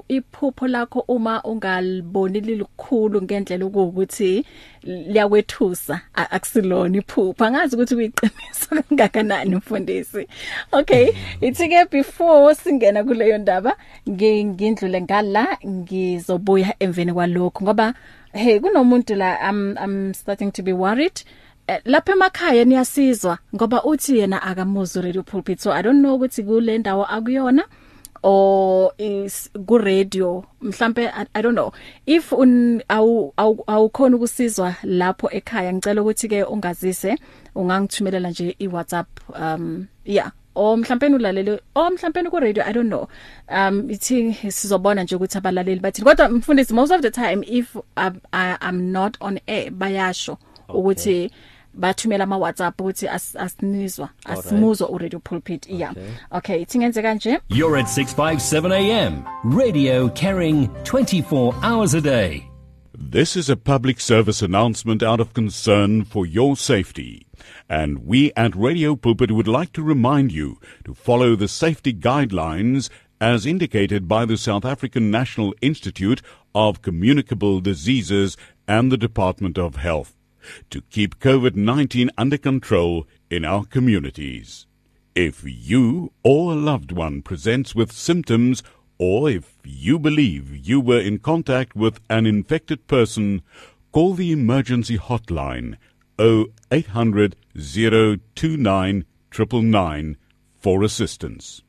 [0.09, 4.45] iphupho lakho uma ungaliboni lilikhulu ngendlela ukuthi
[4.83, 7.45] liyakwethusa akusilona iphupho.
[7.45, 10.29] Angazi ukuthi kuyiqiniso kangakanani mfundisi.
[10.73, 13.77] Okay ithi ke before singena kuleyo ndaba
[14.09, 17.95] ngindlule ngala ngizobuya emveni kwalokho ngoba
[18.33, 21.25] hey kunomuntu la i'm i'm starting to be worried.
[21.85, 26.79] Lapha emakhaya niyasizwa ngoba uthi yena akamuzi radio pulpit so i don't know ukuthi kule
[26.79, 27.65] ndawo akuyona.
[28.23, 31.73] Or is ku radio mhlambe I, I don't know.
[32.07, 37.19] If un awu awukhona ukusizwa lapho ekhaya ngicela ukuthi ke ungazise
[37.55, 39.09] ungangithumelela nje i WhatsApp
[39.41, 40.33] um yeah.
[40.55, 43.09] O mhlambe ulalele o mhlambe ku radio I don't know.
[43.49, 48.11] Um ithi sizobona nje ukuthi abalaleli bathi kodwa mfundisi most of the time if I,
[48.33, 51.31] I, I'm not on air bayasho ukuthi okay.
[51.75, 55.95] Bathumela ama WhatsApp ukuthi asinizwa asimuzwa u radio pulpit iya
[56.31, 62.43] okay thingenze kanje You're at 657 AM radio carrying 24 hours a day.
[63.11, 67.27] This is a public service announcement out of concern for your safety.
[67.69, 72.91] And we at Radio Pulpit would like to remind you to follow the safety guidelines
[73.21, 76.21] as indicated by the South African National Institute
[76.55, 78.37] of Communicable Diseases
[78.69, 80.15] and the Department of Health.
[80.71, 84.67] To keep COVID 19 under control in our communities.
[85.15, 88.63] If you or a loved one presents with symptoms,
[88.99, 93.43] or if you believe you were in contact with an infected person,
[93.93, 95.77] call the emergency hotline
[96.21, 100.17] 0800 029 999
[100.59, 101.63] for assistance.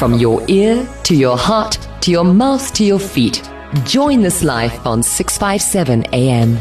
[0.00, 3.42] From your ear to your heart to your mouth to your feet.
[3.84, 6.56] Join this life on 657 AM.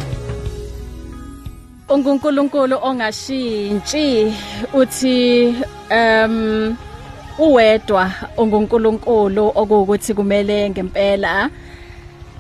[1.89, 4.33] ungunkulunkulu ongashintshi
[4.73, 5.55] uthi
[5.91, 6.75] um
[7.37, 11.49] uwedwa ungunkulunkulu okuwukuthi kumele ngempela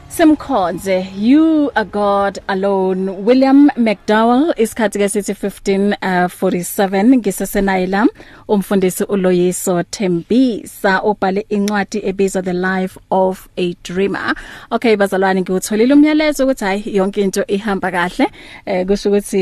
[0.09, 3.23] Simkhonze you are God alone.
[3.23, 8.07] William McDowell isikhathi ke sithi 1547 ngisesenayila.
[8.47, 14.35] Umfundisi uLoyiso Thembisa obhale incwadi ebizwa The Life of a Dreamer.
[14.71, 18.27] Okay bazalwane ngiwutholile umyalezo ukuthi hayi yonke into ihamba kahle.
[18.65, 19.37] Eh kusho ukuthi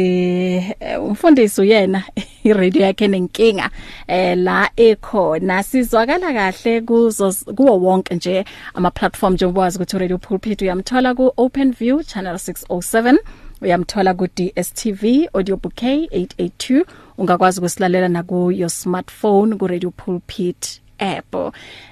[0.80, 2.03] eh, umfundisi uyena
[2.43, 3.69] iradio yakhe nenkinga
[4.08, 5.63] eh la ekhona.
[5.63, 11.34] Sizwakala kahle kuzo kuwo wonke nje ama platform njengoba wazi ukuthi radio pulpit uyamthola ku
[11.38, 13.17] OpenView channel 607
[13.62, 16.86] uyamthola ku DSTV audio bouquet 882
[17.17, 21.36] ungakwazi ukusilalela na ku your smartphone ku radio pulpit app.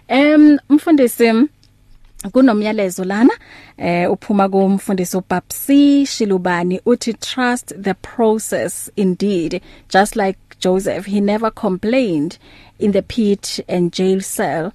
[0.08, 1.34] Em mfundisi
[2.32, 3.34] kunomyalezo lana
[3.78, 9.62] eh uphuma kumfundisi uBabsi Shilubani uthi trust the process indeed.
[9.90, 12.38] Just like Joseph he never complained
[12.80, 14.72] in the pit and jail cell.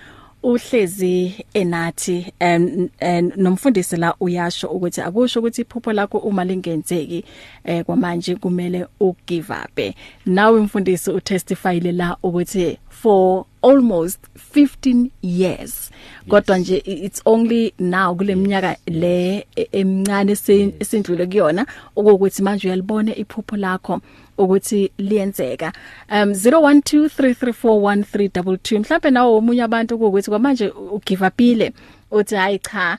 [0.45, 2.91] uhlezi enathi and
[3.37, 7.25] nomfundisi la uyasho ukuthi akusho ukuthi iphupho lakho uma lingenzeki
[7.65, 9.95] eh kwamanje kumele ugive up
[10.27, 14.21] nawe umfundisi utestifyile la ukuthi for almost
[14.55, 15.91] 15 years
[16.29, 20.33] kodwa nje it's only now kule minyaka le emncane
[20.81, 24.01] esindlule kuyona ukuthi manje uyalibona iphupho lakho.
[24.39, 25.73] Ukuthi liyenzeka.
[26.11, 31.73] Um 0123341322 mhlawumbe nawo omunye abantu ukuthi kwamanje ugive upile
[32.15, 32.99] uthi hayi cha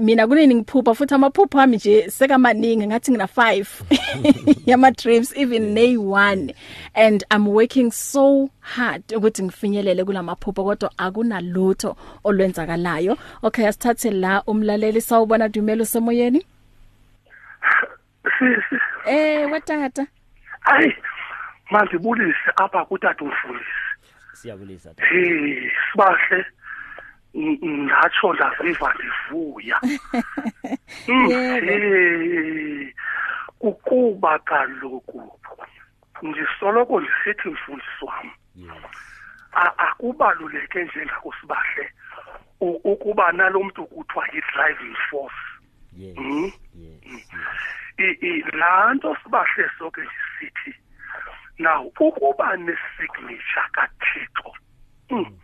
[0.00, 3.66] mina kunini ngiphupha futhi amaphupho ami nje sekamaningi ngathi ngina 5
[4.66, 6.54] yama dreams even nay 1
[6.94, 13.16] and i'm working so hard ukuthi ngifinyelele kulamaphupho kodwa akunalutho olwenzakalayo.
[13.42, 16.46] Okay asithathe la umlaleli sawubona dumelo semoyeni?
[19.06, 20.06] Eh watata
[20.60, 20.96] hayi
[21.70, 23.70] mandibulise apha kutata umfundisi.
[24.32, 26.44] Siyabulisa hey sibahle.
[27.36, 29.80] Ngatsho ndaziva ndivuya.
[31.30, 32.92] Yebo.
[33.60, 35.38] ukuba kaloku
[36.22, 38.30] ndisoloko ndisithi mfundisi wam
[39.78, 41.92] akubaluleke njengakusibahle
[42.60, 45.34] ukuba nalomuntu kuthiwa yi-driving force.
[45.96, 46.50] Yes Mhm.
[46.74, 47.79] yes laa
[48.94, 50.74] nto sibahle soke ndisithi
[51.58, 54.54] now ukuba ne-signature kathixo
[55.10, 55.38] mm,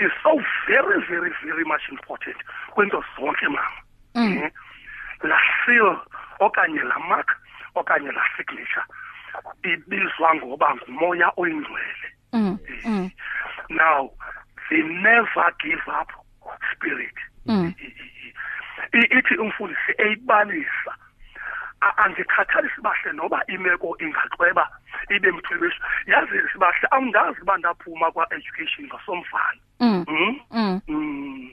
[0.00, 2.36] is so very very very much important
[2.70, 3.82] kwento zonke mama
[4.14, 4.50] mm.
[5.22, 5.96] la seal
[6.40, 7.36] okanye la mark
[7.74, 8.84] okanye la signature
[9.62, 13.10] ibizwa ngoba ngumoya oyingcwele mm mm
[13.68, 14.10] now
[14.68, 16.12] they never give up
[16.72, 17.14] spirit
[17.46, 17.72] Mm.
[18.92, 20.92] Ithi umfundisi eyibalisa
[21.96, 24.68] angikhathalisi bahle noba imeko ingaxweba
[25.10, 30.40] ibe mthwebesho yazi sibahle angazi uba ndaphuma kwa-education ngasomfana mm mm?
[30.50, 31.50] mm mm.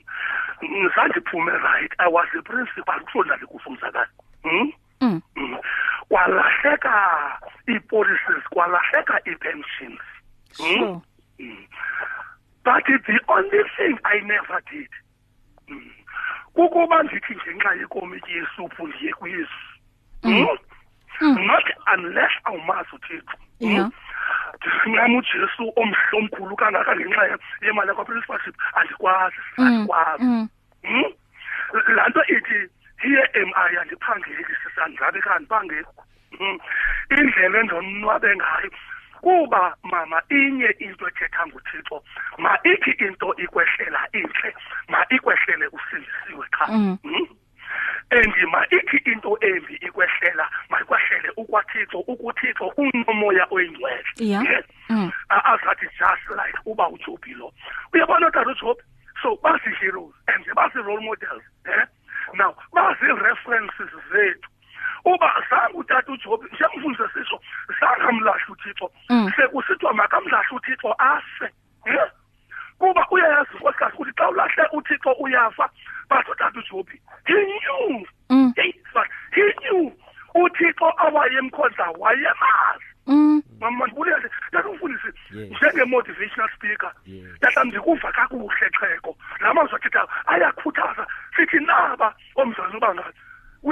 [0.62, 4.08] ngizandiphume right i was a principal kusondlale kuso umzakala
[4.44, 4.72] mm?
[5.00, 5.58] mm mm.
[6.08, 6.94] kwalahleka
[7.68, 10.00] ii-policies kwalahleka ii-pensions
[10.60, 10.78] mm?
[10.78, 11.00] sure
[12.64, 14.88] but the only thing I never did
[15.68, 15.90] mm,
[16.54, 19.73] kukuba ndithi ngenxa yekomiti yesuphu ndiye kuyesu
[20.24, 21.46] Mm.
[21.46, 23.90] not unless awumazi uthixo Yeah.
[24.56, 30.48] ndisincama ujesu omhle omkhulu kangaka ngenxa ye- yemali yakwaprincipalship andikwazi mm andikwazi mm
[31.96, 35.86] laa nto ithi here am I andiphangeli sisandizabe kandiphangeli
[36.38, 36.58] Hmm.
[37.10, 38.70] indlela endonwabe ngayo
[39.20, 42.02] kuba mama inye into ethetha nguthixo
[42.38, 44.54] ma ithi into ikwehlela intle
[44.88, 46.98] ma ikwehlele usindisiwe qha Mm.
[47.02, 47.26] Hmm?
[48.10, 54.42] And ma ithi into embi ikwehlela mayikwehlele ukwathixo ukuthixo unomoya oyingcwele Yeah.
[54.44, 54.64] Yes.
[54.88, 55.12] Mm.
[55.28, 57.52] Azathi just like uba ujobi lo
[57.92, 58.82] uyabona utata ujobi
[59.22, 61.86] so basi-heroes and basi-role models eh?
[62.34, 64.48] now bazi-references zethu
[65.04, 67.40] uba zange utata ujobi njengomfundisi sisho
[67.80, 69.32] zange amlahle uthixo Mm.
[69.36, 71.44] sekusithiwa makamlahle uthixo afe
[71.86, 72.10] eh?
[72.78, 75.68] Kuba uyayazi nkosikazi ukuthi xa ulahle uthixo uyafa
[76.10, 78.06] but utata ujobi he knew.
[78.30, 78.52] Mm.
[78.56, 78.72] hey,
[79.32, 79.92] he knew.
[80.34, 82.84] Uthixo awayemkhonza wayemazi.
[83.06, 83.42] Mm.
[83.60, 85.50] Mama ndibulele tata umfundisi Yes.
[85.50, 86.92] njenge-motivational speaker.
[87.40, 91.06] Tata ndikuva kakuhle xheko la mazwi athethayo ayakhuthaza.
[91.36, 93.18] Sithi naba omzantsi uba ngathi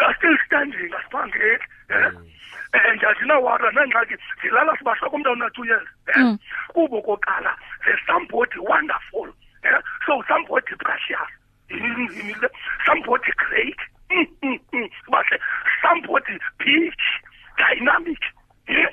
[0.00, 2.10] are still standing asiphangeli eh?
[2.72, 6.36] and andinawara nangxaki ndilala sibahloko umntana una-two years eh?
[6.68, 9.28] kubo koqala there's somebody wonderful
[9.62, 9.78] eh?
[10.06, 11.28] so somebody precious
[11.70, 12.48] Yini le?
[12.86, 13.76] somebody great
[14.12, 14.88] Mm, mm, mm.
[15.10, 15.40] bahle
[15.82, 16.92] somebody big
[17.56, 18.18] dynamic
[18.66, 18.88] Eh?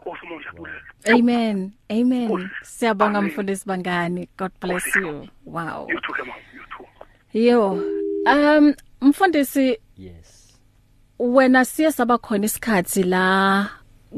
[0.00, 0.80] Nkosi umoya bulela
[1.14, 1.72] Amen.
[1.90, 2.28] Amen.
[2.28, 2.48] Nkosi.
[2.62, 3.30] Siyabonga Amen.
[3.30, 4.28] mfundisi Bangani.
[4.36, 5.28] God bless Nkosi, you.
[5.46, 5.86] Wow.
[5.90, 6.86] you too ke mama you too
[7.38, 7.82] Yo.
[8.26, 9.78] Um mfundisi yes
[11.32, 13.70] wena siye saba khona isikhathi la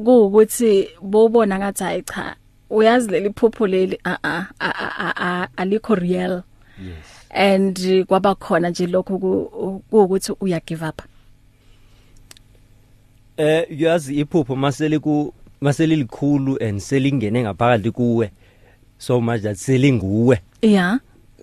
[0.05, 2.37] kuukuthi bobona ngathi hayi cha
[2.71, 6.43] uyazi leli phupho leli a a a- alikho real.
[6.79, 7.07] Yes.
[7.31, 11.03] And kwaba khona nje lokho ku- kuukuthi uya give up.
[13.37, 18.31] Eh uyazi iphupho maseli ku maseli likhulu and selingene ngaphakathi kuwe
[18.99, 20.41] so much that selinguwe.
[20.63, 20.99] Yeah.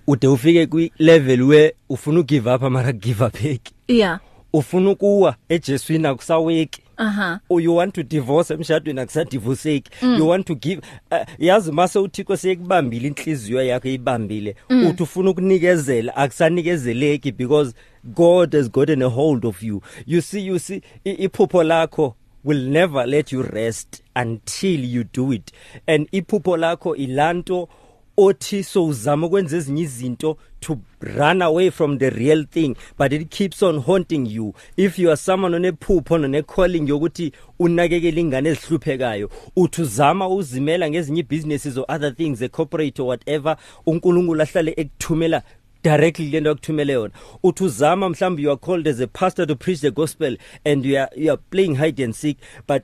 [0.08, 3.74] Ude ufike kwi level we ufuna ugive up mara give up heki.
[3.88, 4.20] Yeah.
[4.54, 6.82] Ufuna ukuwa ejeswini akusaweki.
[6.98, 7.40] Aha.
[7.50, 10.16] Or you want to divorce emshadweni akusadivoseki mm.
[10.18, 10.82] you want to give
[11.12, 14.88] uh, yazi mase uthixo seyekubambile inhliziyo yakho eyibambile mm.
[14.88, 17.74] uthi ufuna ukunikezela akusanikezeleki because
[18.04, 19.82] god has gotten a hold of you.
[20.06, 25.34] You see you see i- iphupho lakho will never let you rest until you do
[25.34, 25.52] it.
[25.88, 27.70] And iphupho lakho ilanto
[28.18, 33.30] othi so uzama ukwenza ezinye izinto to run away from the real thing but it
[33.30, 39.82] keeps on haunting you if you are someone onephupho none-calling yokuthi unakekele ingane ezihluphekayo uthi
[39.82, 45.44] uzama uzimela ngezinye i-businesses or other things a-corporate or whatever unkulunkulu ahlale ekuthumela
[45.84, 49.82] directly lento akuthumele yona uthi uzama mhlawumbe you are called as a pastor to preach
[49.82, 52.38] the gospel and you are, you are playing hide and seek
[52.68, 52.84] but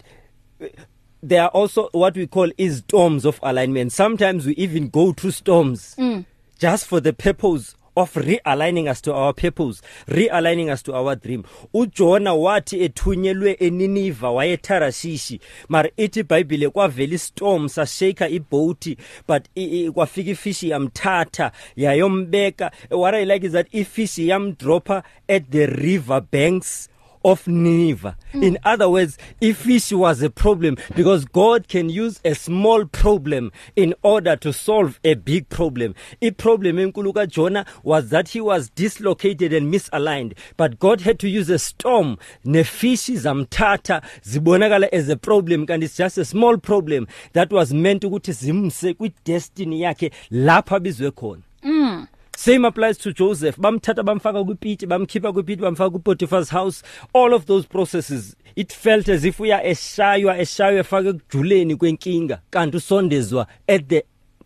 [1.22, 3.92] there are also what we call is storms of alignment.
[3.92, 6.26] Sometimes we even go through storms mm.
[6.58, 11.44] just for the purpose of realigning us to our purpose, realigning us to our dream.
[11.74, 19.92] uJona wathi ethunyelwe eNiniva wayeTarashishi, mara ithi iBhayibhile kwavela istorm sashake iboat but i- i-
[19.92, 22.72] kwafika ifish yamthatha yayombeka.
[22.92, 26.90] What I like is that ifish yamdropper at the river banks
[27.24, 28.16] of Nineveh.
[28.34, 28.44] Mm.
[28.44, 33.52] In other words, if fish was a problem, because God can use a small problem
[33.76, 35.96] in order to solve a big problem.
[36.22, 41.20] A problem in Kuluka Jonah was that he was dislocated and misaligned, but God had
[41.20, 42.18] to use a storm.
[42.46, 48.02] Nefishi zamtata zibonakala as a problem, and it's just a small problem that was meant
[48.02, 52.08] to zimse kwi destiny yakhe lapha bizwe khona.
[52.40, 53.58] Same applies to Joseph.
[53.58, 56.82] Bamthatha bamfaka kwipiti, bamkhipha kwipiti, bamfaka kuPotiphar's house.
[57.14, 62.78] All of those processes, it felt as if uya eshaywa eshaywa efaka ekujuleni kwenkinga kanti
[62.78, 64.06] usondezwa at the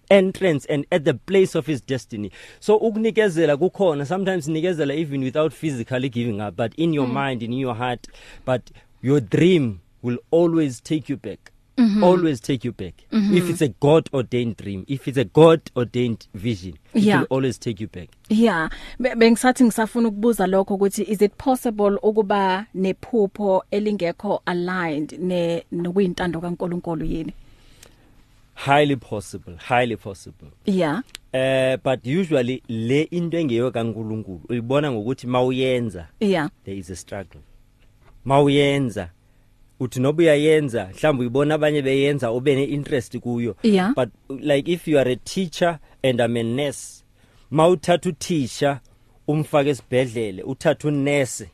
[0.09, 2.31] entrance and at the place of his destiny.
[2.59, 7.13] So ukunikezela kukhona sometimes nikezela even without physically giving up but in your mm.
[7.13, 8.07] mind in your heart
[8.45, 8.71] but
[9.03, 11.52] your dream will always take you back.
[11.77, 12.03] Mm-hmm.
[12.03, 13.37] always take you back mm-hmm.
[13.37, 17.19] if it's a god ordained dream if it's a god ordained vision it Yeah.
[17.19, 18.69] will always take you back Yeah,
[18.99, 26.41] be- bengisathi ngisafuna ukubuza lokho ukuthi is it possible ukuba nephupho elingekho aligned ne nokuyintando
[26.41, 27.33] kaNkuluNkulu yini?
[28.55, 31.01] highly possible highly possible Yeah.
[31.33, 36.49] uh but usually le into engeyo kaNkuluNkulu uyibona ngokuthi mawuyenza Yeah.
[36.65, 37.41] there is a struggle
[38.25, 39.09] mawuyenza
[39.83, 43.93] uthi noba uyayenza mhlawumbe uyibona abanye beyenza ube ne-interest kuyo Yeah.
[43.95, 44.09] but
[44.41, 47.03] like if you are a teacher and I'm a nurse
[47.51, 48.79] mawuthatha uthisha
[49.27, 51.49] umfake esibhedlele uthatha unurse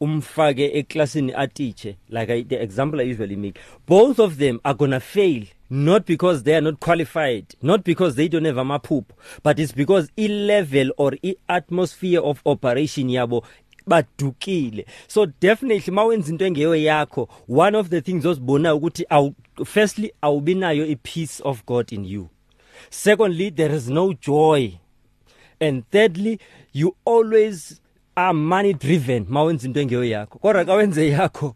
[0.00, 5.00] umfake eklasini atiche like I, the example I usually make both of them are gonna
[5.00, 9.04] fail not because they are not qualified not because they don't have amaphupho
[9.42, 13.42] but it's because i-level or i-atmosphere of operation yabo
[13.86, 14.86] badukile.
[15.08, 19.34] So definitely mawenza into engeyo yakho one of the things ozibona ukuthi awu
[19.64, 22.28] firstly awubinayo i-peace of god in you.
[22.90, 24.78] Secondly there is no joy.
[25.60, 26.38] And thirdly
[26.72, 27.80] you always
[28.16, 30.38] are money driven mawenza into engeyo yakho.
[30.38, 31.54] Kodwa ka wenze yakho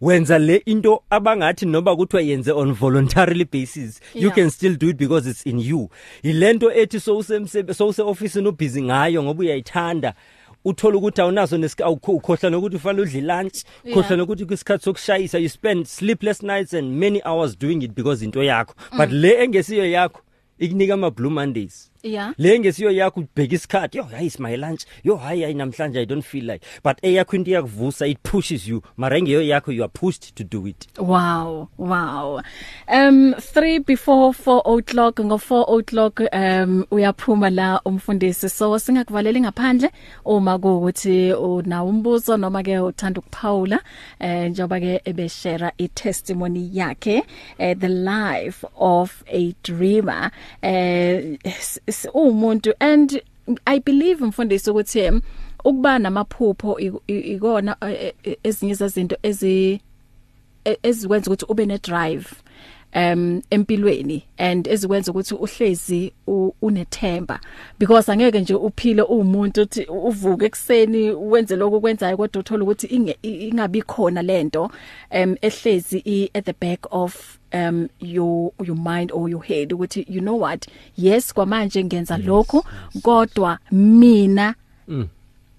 [0.00, 4.34] wenza le into abangathi noba kuthiwa yenze on voluntarily basis you Yeah.
[4.34, 5.90] can still do it because it's in you.
[6.22, 10.14] Yilento ethi sowusemsebe sowuse-ofisini ubhizi ngayo ngoba uyayithanda.
[10.64, 13.94] Uthola ukuthi awunaso nesika- awukho- ukhohlwa nokuthi ufanele udle lunch Yeah.
[13.98, 18.42] khohlwa nokuthi kwisikhathi sokushayisa you spend sleepless nights and many hours doing it because into
[18.42, 18.74] yakho.
[18.98, 20.20] But le engesiyo yakho
[20.58, 21.89] ikunika ama-blue mondays.
[22.02, 22.32] Yeah.
[22.38, 26.06] le ngesiyo yakho ubheka isikhathi yo hayi is my lunch yo hayi hayi namhlanje i
[26.06, 26.64] don't feel like.
[26.82, 28.82] But eyakho into iyakuvusa it pushes you.
[28.96, 30.86] Mara ngeyo yakho you are pushed to do it.
[30.98, 32.40] Wow, wow.
[32.88, 38.48] Um 3 before 4 o'clock ngo 4 o'clock um uyaphuma la umfundisi.
[38.48, 39.90] So singakuvaleli ngaphandle
[40.24, 43.80] uma kuukuthi una umbuzo noma ke uthanda ukuphawula
[44.20, 47.22] eh njoba ke ebeshare i testimony yakhe
[47.58, 50.30] eh, the life of a dreamer.
[50.62, 53.22] Eh s- s- umuntu and
[53.64, 55.10] i believe mfundisi ukuthi
[55.64, 59.80] ukuba namaphupho ikona eh, eh, ezinye zezinto ezi
[60.64, 62.26] e- ezikwenza ukuthi ube ne drive
[62.94, 66.12] um empilweni and ezikwenza ukuthi uhlezi
[66.62, 67.40] unethemba.
[67.78, 72.86] Because angeke nje uphile umuntu uthi uvuke ekseni wenze lokho kwenzayo kodwa uthola ukuthi
[73.22, 74.70] ingabi khona lento
[75.10, 80.20] um ehlezi at the back of um your your mind or your head ukuthi you
[80.20, 82.64] know what yes kwamanje ngenza lokho
[83.02, 84.54] kodwa mina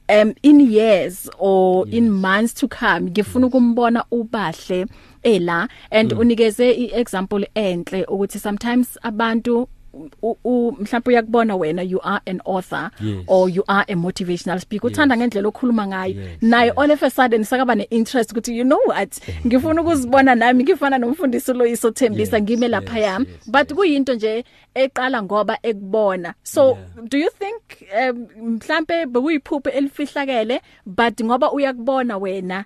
[0.09, 1.95] um in years or yes.
[1.95, 4.85] in months to come ngifuna ukumbona ubahle
[5.23, 6.19] ela and mm.
[6.19, 12.91] unikeze iexample enhle ukuthi sometimes abantu u- u- mhlawumbe uyakubona wena you are an author
[12.99, 13.23] Yes.
[13.27, 16.15] or you are a motivational speaker uthanda ngendlela okhuluma ngayo.
[16.15, 19.09] Yes, naye all of a sudden sakaba neinterest ukuthi you know what?
[19.45, 23.25] Ngifuna ukuzibona nami ngifana nomfundisi loyiso Thembisa Yes, ngime lapha yes, yami.
[23.27, 24.43] yes, but kuyinto nje
[24.75, 26.33] eqala ngoba ekubona.
[26.43, 27.05] So Yeah.
[27.09, 27.61] do you think
[27.99, 32.65] um, mhlambe bekuyiphupho elifihlakele but ngoba uyakubona wena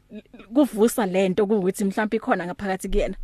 [0.53, 3.15] kuvusa lento ukuthi mhlambe ikhona ngaphakathi kuyena?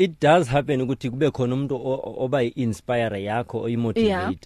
[0.00, 4.06] It does happen ukuthi kube khona umuntu o- o- oba i-inspire yakho oyimotivate.
[4.08, 4.36] Yeah.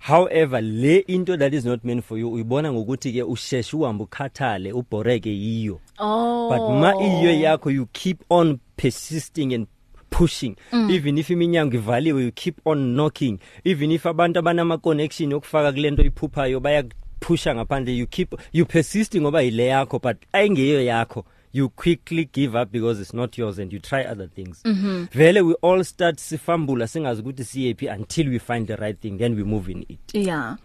[0.00, 4.72] however le into that is not meant for you uyibona ngokuthi ke usheshe uhambe ukhathale
[4.72, 5.80] ubhoreke yiyo.
[5.98, 6.48] Oh.
[6.48, 9.66] But ma iyo yakho you keep on persisting and
[10.10, 10.56] pushing.
[10.72, 10.90] Mm.
[10.90, 13.38] even if iminyango ivaliwe you keep on knocking.
[13.64, 19.42] Even if abantu abanama connection yokufaka kulento iphuphayo bayakuphusha ngaphandle you keep you persisting ngoba
[19.42, 21.24] ile yakho but ayingeyo yakho.
[21.52, 24.62] You quickly give up because it's not yours and you try other things.
[24.64, 25.08] Mm -hmm.
[25.18, 29.34] vele we all start sifambula singazi ukuthi siyephi until we find the right thing then
[29.34, 30.14] we move in it.
[30.14, 30.56] Yeah.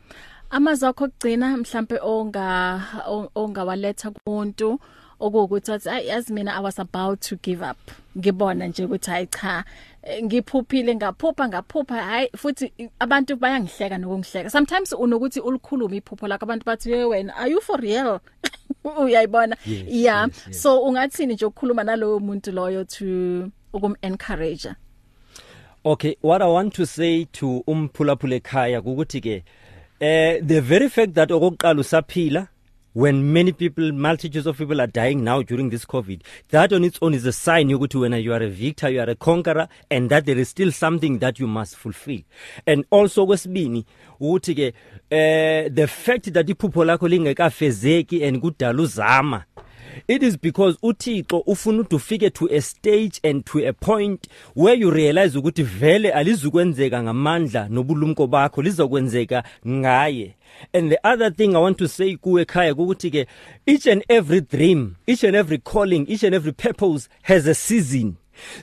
[0.50, 4.80] Amazakho okugcina mhlambe onga on- ongawaletha kumuntu
[5.20, 7.78] okuwukuthi athi "Ay, yazi mina i was about to give up.
[8.18, 9.64] Ngibona nje ukuthi hayi cha
[10.24, 12.04] ngiphuphile ngaphupha ngaphupha.
[12.04, 14.50] Hayi futhi abantu bayangihleka nokungihleka.
[14.50, 18.20] Sometimes unokuthi ulikhuluma iphupho lakho abantu bathi "Hey, wena are you for real?
[18.84, 19.56] Uyayibona?
[19.66, 20.28] Yes, yeah.
[20.28, 20.62] yes, yes.
[20.62, 24.70] so ungathini nje ukukhuluma nalowo muntu loyo to ukum encourage
[25.86, 29.44] Okay, what I want to say to umphulaphula ekhaya ukuthi ke
[30.00, 32.48] eh the very fact that okokuqala usaphila
[32.94, 37.00] when many people multitudes of people are dying now during this covid that on its
[37.02, 40.10] own is a sign yokuthi when you are a victor you are a conqueror and
[40.10, 42.22] that there is still something that you must fulfill.
[42.68, 43.86] And also kwesibini
[44.20, 44.74] ukuthi ke
[45.10, 49.44] eh the fact that iphupho lakho lingekafezeki and kudala uzama
[50.08, 54.76] It is because uThixo ufuna ukuthi ufike to a stage and to a point where
[54.76, 60.36] you realize ukuthi vele alizukwenzeka ngamandla nobulumko bakho lizokwenzeka ngaye.
[60.74, 63.28] And the other thing I want to say kuwe ekhaya ukuthi ke
[63.66, 68.18] each and every dream, each and every calling, each and every purpose has a season.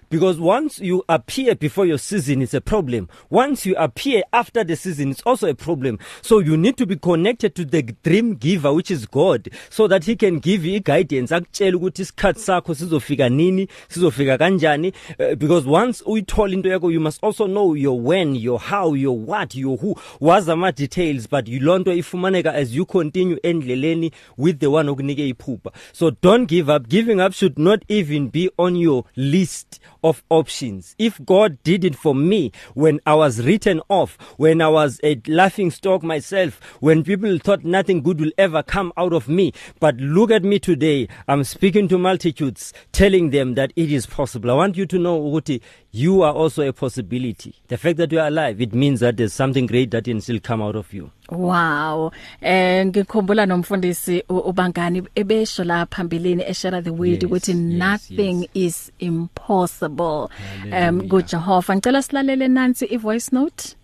[0.09, 3.09] Because once you appear before your season, it's a problem.
[3.29, 5.99] Once you appear after the season, it's also a problem.
[6.23, 10.05] So you need to be connected to the dream giver, which is God, so that
[10.05, 11.31] He can give you guidance.
[11.31, 14.93] Akutshela ukuthi isikhathi sakho sizofika nini, sizofika kanjani.
[15.19, 19.17] Uh, because once uyithola into yakho, you must also know your when, your how, your
[19.17, 19.95] what, your who.
[20.21, 25.73] Wazi ama details, but yilonto ifumaneka as you continue endleleni with the one okunike iphupha.
[25.93, 26.89] So don't give up.
[26.89, 29.70] Giving up should not even be on your list
[30.03, 30.95] of options.
[30.99, 35.21] If God did it for me when I was written off, when I was a
[35.27, 39.97] laughing stock myself, when people thought nothing good will ever come out of me, but
[39.97, 41.09] look at me today.
[41.29, 44.51] I'm speaking to multitudes, telling them that it is possible.
[44.51, 45.61] I want you to know ukuthi
[45.93, 47.55] you are also a possibility.
[47.69, 50.39] The fact that you are alive, it means that there's something great that can still
[50.39, 51.11] come out of you.
[51.29, 52.13] Wow.
[52.41, 58.51] Eh ngikhumbula nomfundisi ubangani ebesho la phambilini eshare the word ukuthi yes, nothing yes.
[58.55, 60.31] is impossible.
[60.65, 61.09] Um Hallelujah.
[61.09, 63.77] kuJehova ngicela silalele nansi i voice note.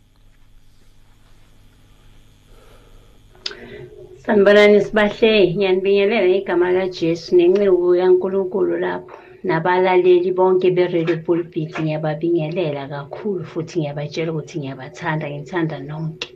[4.26, 13.78] Sanibonani sibahle ngiyanibingelela igama kaJesu nenceku yaNkulunkulu lapho nabalaleli bonke beRadio Pulpit ngiyababingelela kakhulu futhi
[13.78, 16.28] ngiyabatshela ukuthi ngiyabathanda ngithanda nonke.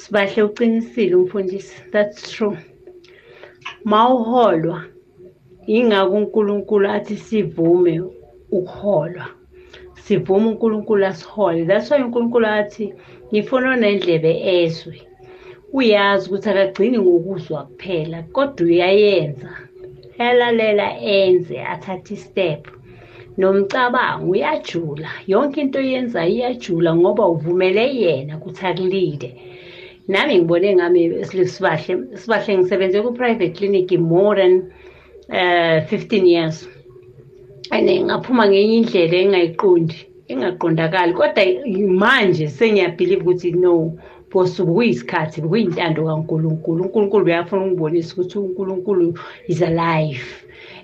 [0.00, 1.76] Sibahle uqinisile umfundisi.
[1.92, 2.56] That's true.
[3.84, 4.78] Mawuholwa
[5.66, 7.94] ingakho uNkulunkulu athi sivume
[8.58, 9.26] ukuholwa.
[10.04, 11.64] Sivuma uNkulunkulu asihole.
[11.66, 12.94] That's why uNkulunkulu athi
[13.30, 14.96] ngifuna onendlebe ezwe.
[15.72, 19.50] Uyazi ukuthi akagcini ngokuzwa kuphela kodwa uyayenza.
[20.18, 22.68] Elalela enze athathe istep.
[23.38, 25.10] Nomcabango uyajula.
[25.26, 29.30] Yonke into oyenzayo iyajula ngoba uvumele yena ukuthi akulide
[30.08, 34.72] nami ngibone ngami sibahle sibahle ngisebenze ku-private clinic more than
[35.30, 36.68] uh, 15 years.
[37.70, 39.96] And ngaphuma ngenye indlela engayiqondi
[40.28, 41.12] engaqondakali.
[41.12, 41.44] Kodwa
[41.88, 43.98] manje sengiyabhelieve ukuthi no
[44.34, 46.84] because kuyisikhathi kuyintando kaNkuluNkulu.
[46.84, 50.26] uNkulunkulu uyafuna ukubonisa ukuthi uNkulunkulu is alive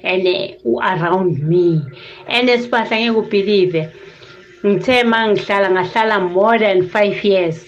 [0.04, 0.26] and
[0.64, 1.82] uh, around me.
[2.28, 3.88] And sibahla ngeke ubelieve
[4.64, 7.66] ngithe mangihlala ngahlala more than 5 years.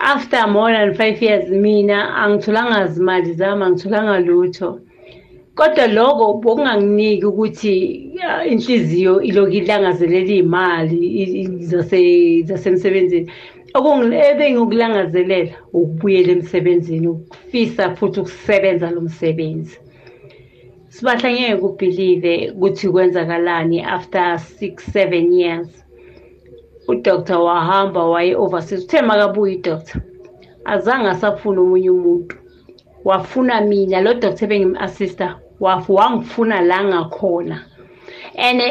[0.00, 4.80] After more than 5 years mina angitholanga zimali zami angitholanga lutho.
[5.56, 8.10] Kodwa lokho bokunganginiki ukuthi
[8.46, 11.66] inhliziyo iloku ilangazelela iy'mali
[12.42, 13.30] zasemsebenzini.
[13.74, 19.78] Ebengikulangazelela ukubuyela emsebenzini ukufisa futhi ukusebenza lo msebenzi.
[20.88, 25.68] Sibahla ngeke ubhilive ukuthi kwenzakalani after six seven years.
[26.88, 30.02] Udoktor wahamba waye overseas uthe makabuye idoktor
[30.64, 32.36] azange asafuna omunye umuntu.
[33.04, 37.64] Wafuna mina lo doctor bengim-assista wafu wangifuna la ngakhona.
[38.36, 38.62] And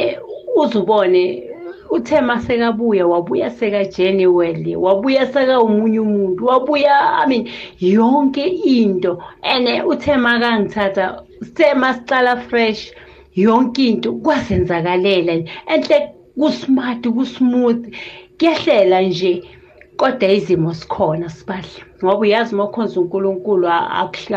[0.56, 1.53] uzubone
[1.96, 7.44] uthema sekabuya wabuya seka-january wabuya seka umunye umuntu wabuya i mean
[7.80, 8.46] yonke
[8.78, 9.12] into.
[9.44, 11.06] And uthema kangithatha
[11.42, 12.92] sithema sicala fresh
[13.36, 15.34] yonke into kwasenzakalela
[15.74, 15.98] enhle
[16.40, 17.84] kusmart kusmooth
[18.38, 19.44] kuyahlela nje.
[19.98, 23.68] Kodwa izimo sikhona sibahle ngoba uyazi uma ukhonza unkulunkulu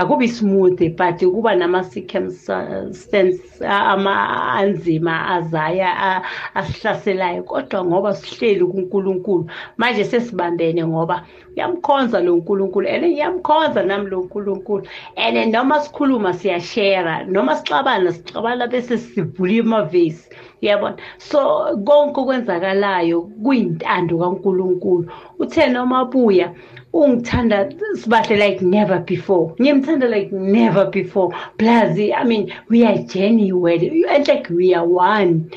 [0.00, 6.22] akubi smooth but kuba nama-circumstance anzima azaya
[6.54, 7.42] asihlaselayo.
[7.42, 11.26] Kodwa ngoba sihleli kunkulunkulu manje sesibambene ngoba
[11.56, 14.86] uyamkhonza lo nkulunkulu and ngiyamkhonza nami lo nkulunkulu
[15.16, 20.28] and noma sikhuluma siyashera noma sixabana sixabana bese sivula imavesi
[20.62, 25.10] uyabona so konke okwenzakalayo kuyintando kankulunkulu.
[25.38, 26.54] Uthe noma abuya
[26.92, 29.54] ungithanda sibahle like never before.
[29.60, 31.34] Ngiyamthanda like never before.
[31.58, 34.04] Plus i mean we are genuine.
[34.08, 35.50] And like we are one.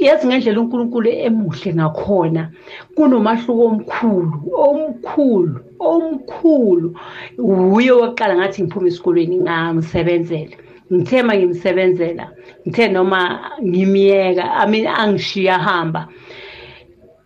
[0.00, 2.50] Yazi ngendlela unkulunkulu emuhle ngakhona
[2.94, 6.98] kunomahluko omkhulu omkhulu omkhulu.
[7.38, 10.56] Uye waqala ngathi ngiphume esikolweni ngamsebenzela.
[10.92, 12.26] Ngithe ma ngimsebenzela
[12.66, 13.20] ngithe noma
[13.62, 16.08] ngimyeka mean angishiya hamba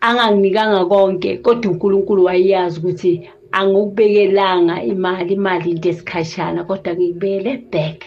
[0.00, 3.12] anganginikanga konke kodwa uNkulunkulu wayazi ukuthi
[3.58, 7.98] angikubekelanga imali imali into esikhashana kodwa ngibekele back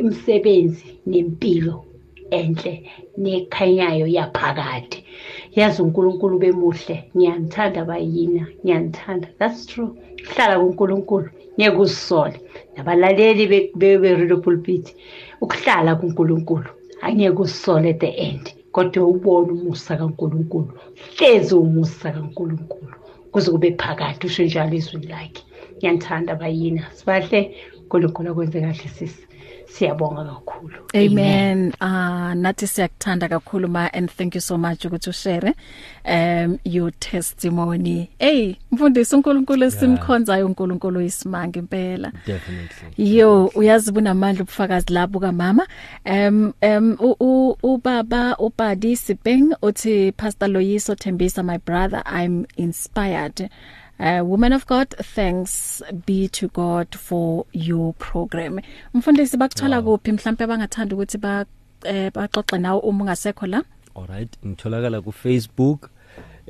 [0.00, 1.76] imisebenzi nempilo
[2.30, 2.74] enhle
[3.22, 4.98] nekhanyayo yaphakade.
[5.56, 6.96] Yazi uNkulunkulu bemuhle.
[7.16, 9.90] Ngiyamthanda bayina ngiyamthanda that's true.
[10.30, 11.28] Hlala kuNkulunkulu.
[11.58, 12.40] Ngeke usisole
[12.76, 14.94] nabalaleli be-radio pulpit
[15.40, 16.68] ukuhlala kuNkulunkulu.
[17.02, 18.54] Angeke usisole at the end.
[18.72, 20.72] Kodwa ubone umusa kaNkulunkulu.
[21.16, 22.94] Hlezi umusa kaNkulunkulu.
[23.32, 25.42] Kuze kube phakathi usho njalo izwi lakhe.
[25.76, 27.54] Ngiyamthanda bayina sibahle.
[27.82, 29.26] uNkulunkulu akwenze kahle sisi
[29.72, 30.78] siyabonga kakhulu.
[30.94, 31.72] Amen.
[31.80, 35.54] Ah nathi siyakuthanda kakhulu ma and thank you so much ukuthi ushare
[36.04, 38.10] um your testimony.
[38.18, 42.12] Hey mfundisi uNkulunkulu esimkhonzayo uNkulunkulu isimanga impela.
[42.26, 43.16] Definitely.
[43.16, 45.66] Yo uyazi bunamandla ubufakazi labo kamama.
[46.06, 46.96] Um um
[47.62, 53.48] ubaba ubadi sibeng uthi pastor Loyiso Thembisa my brother i'm inspired.
[54.02, 58.60] Uh, woman of God thanks be to God for your program.
[58.94, 60.12] Mfundisi bakuthola kuphi?
[60.12, 61.46] Mhlawumbe abangathanda ukuthi ba
[62.10, 63.62] baxoxe nawe uma ungasekho la.
[63.94, 65.90] Alright ngitholakala ku Facebook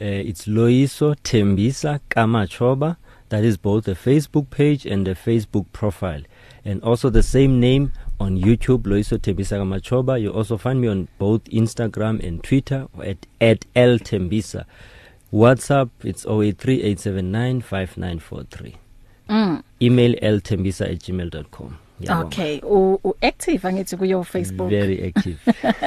[0.01, 2.97] uh, it's Loiso Thembisa Kamachoba
[3.29, 6.23] that is both a Facebook page and a Facebook profile.
[6.65, 11.09] And also the same name on YouTube Loiso Thembisa Kamachoba you also find me on
[11.19, 14.65] both Instagram and Twitter at, at L Thembisa.
[15.33, 18.73] WhatsApp it's 0838795943
[19.29, 19.63] mm.
[19.81, 21.75] Email lthembisa@gmail.com
[22.11, 24.71] Okay u, u active angithi kuyo Facebook.
[24.71, 25.39] Very active.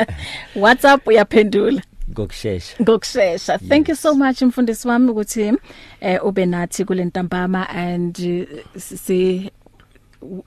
[0.55, 1.81] WhatsApp uyaphendula.
[2.11, 3.89] Ngokusheshsha ngokusheshsha thank Yes.
[3.89, 5.53] you so much mfundisi wami ukuthi
[6.01, 9.51] eh ube nathi kule ntambama and uh, si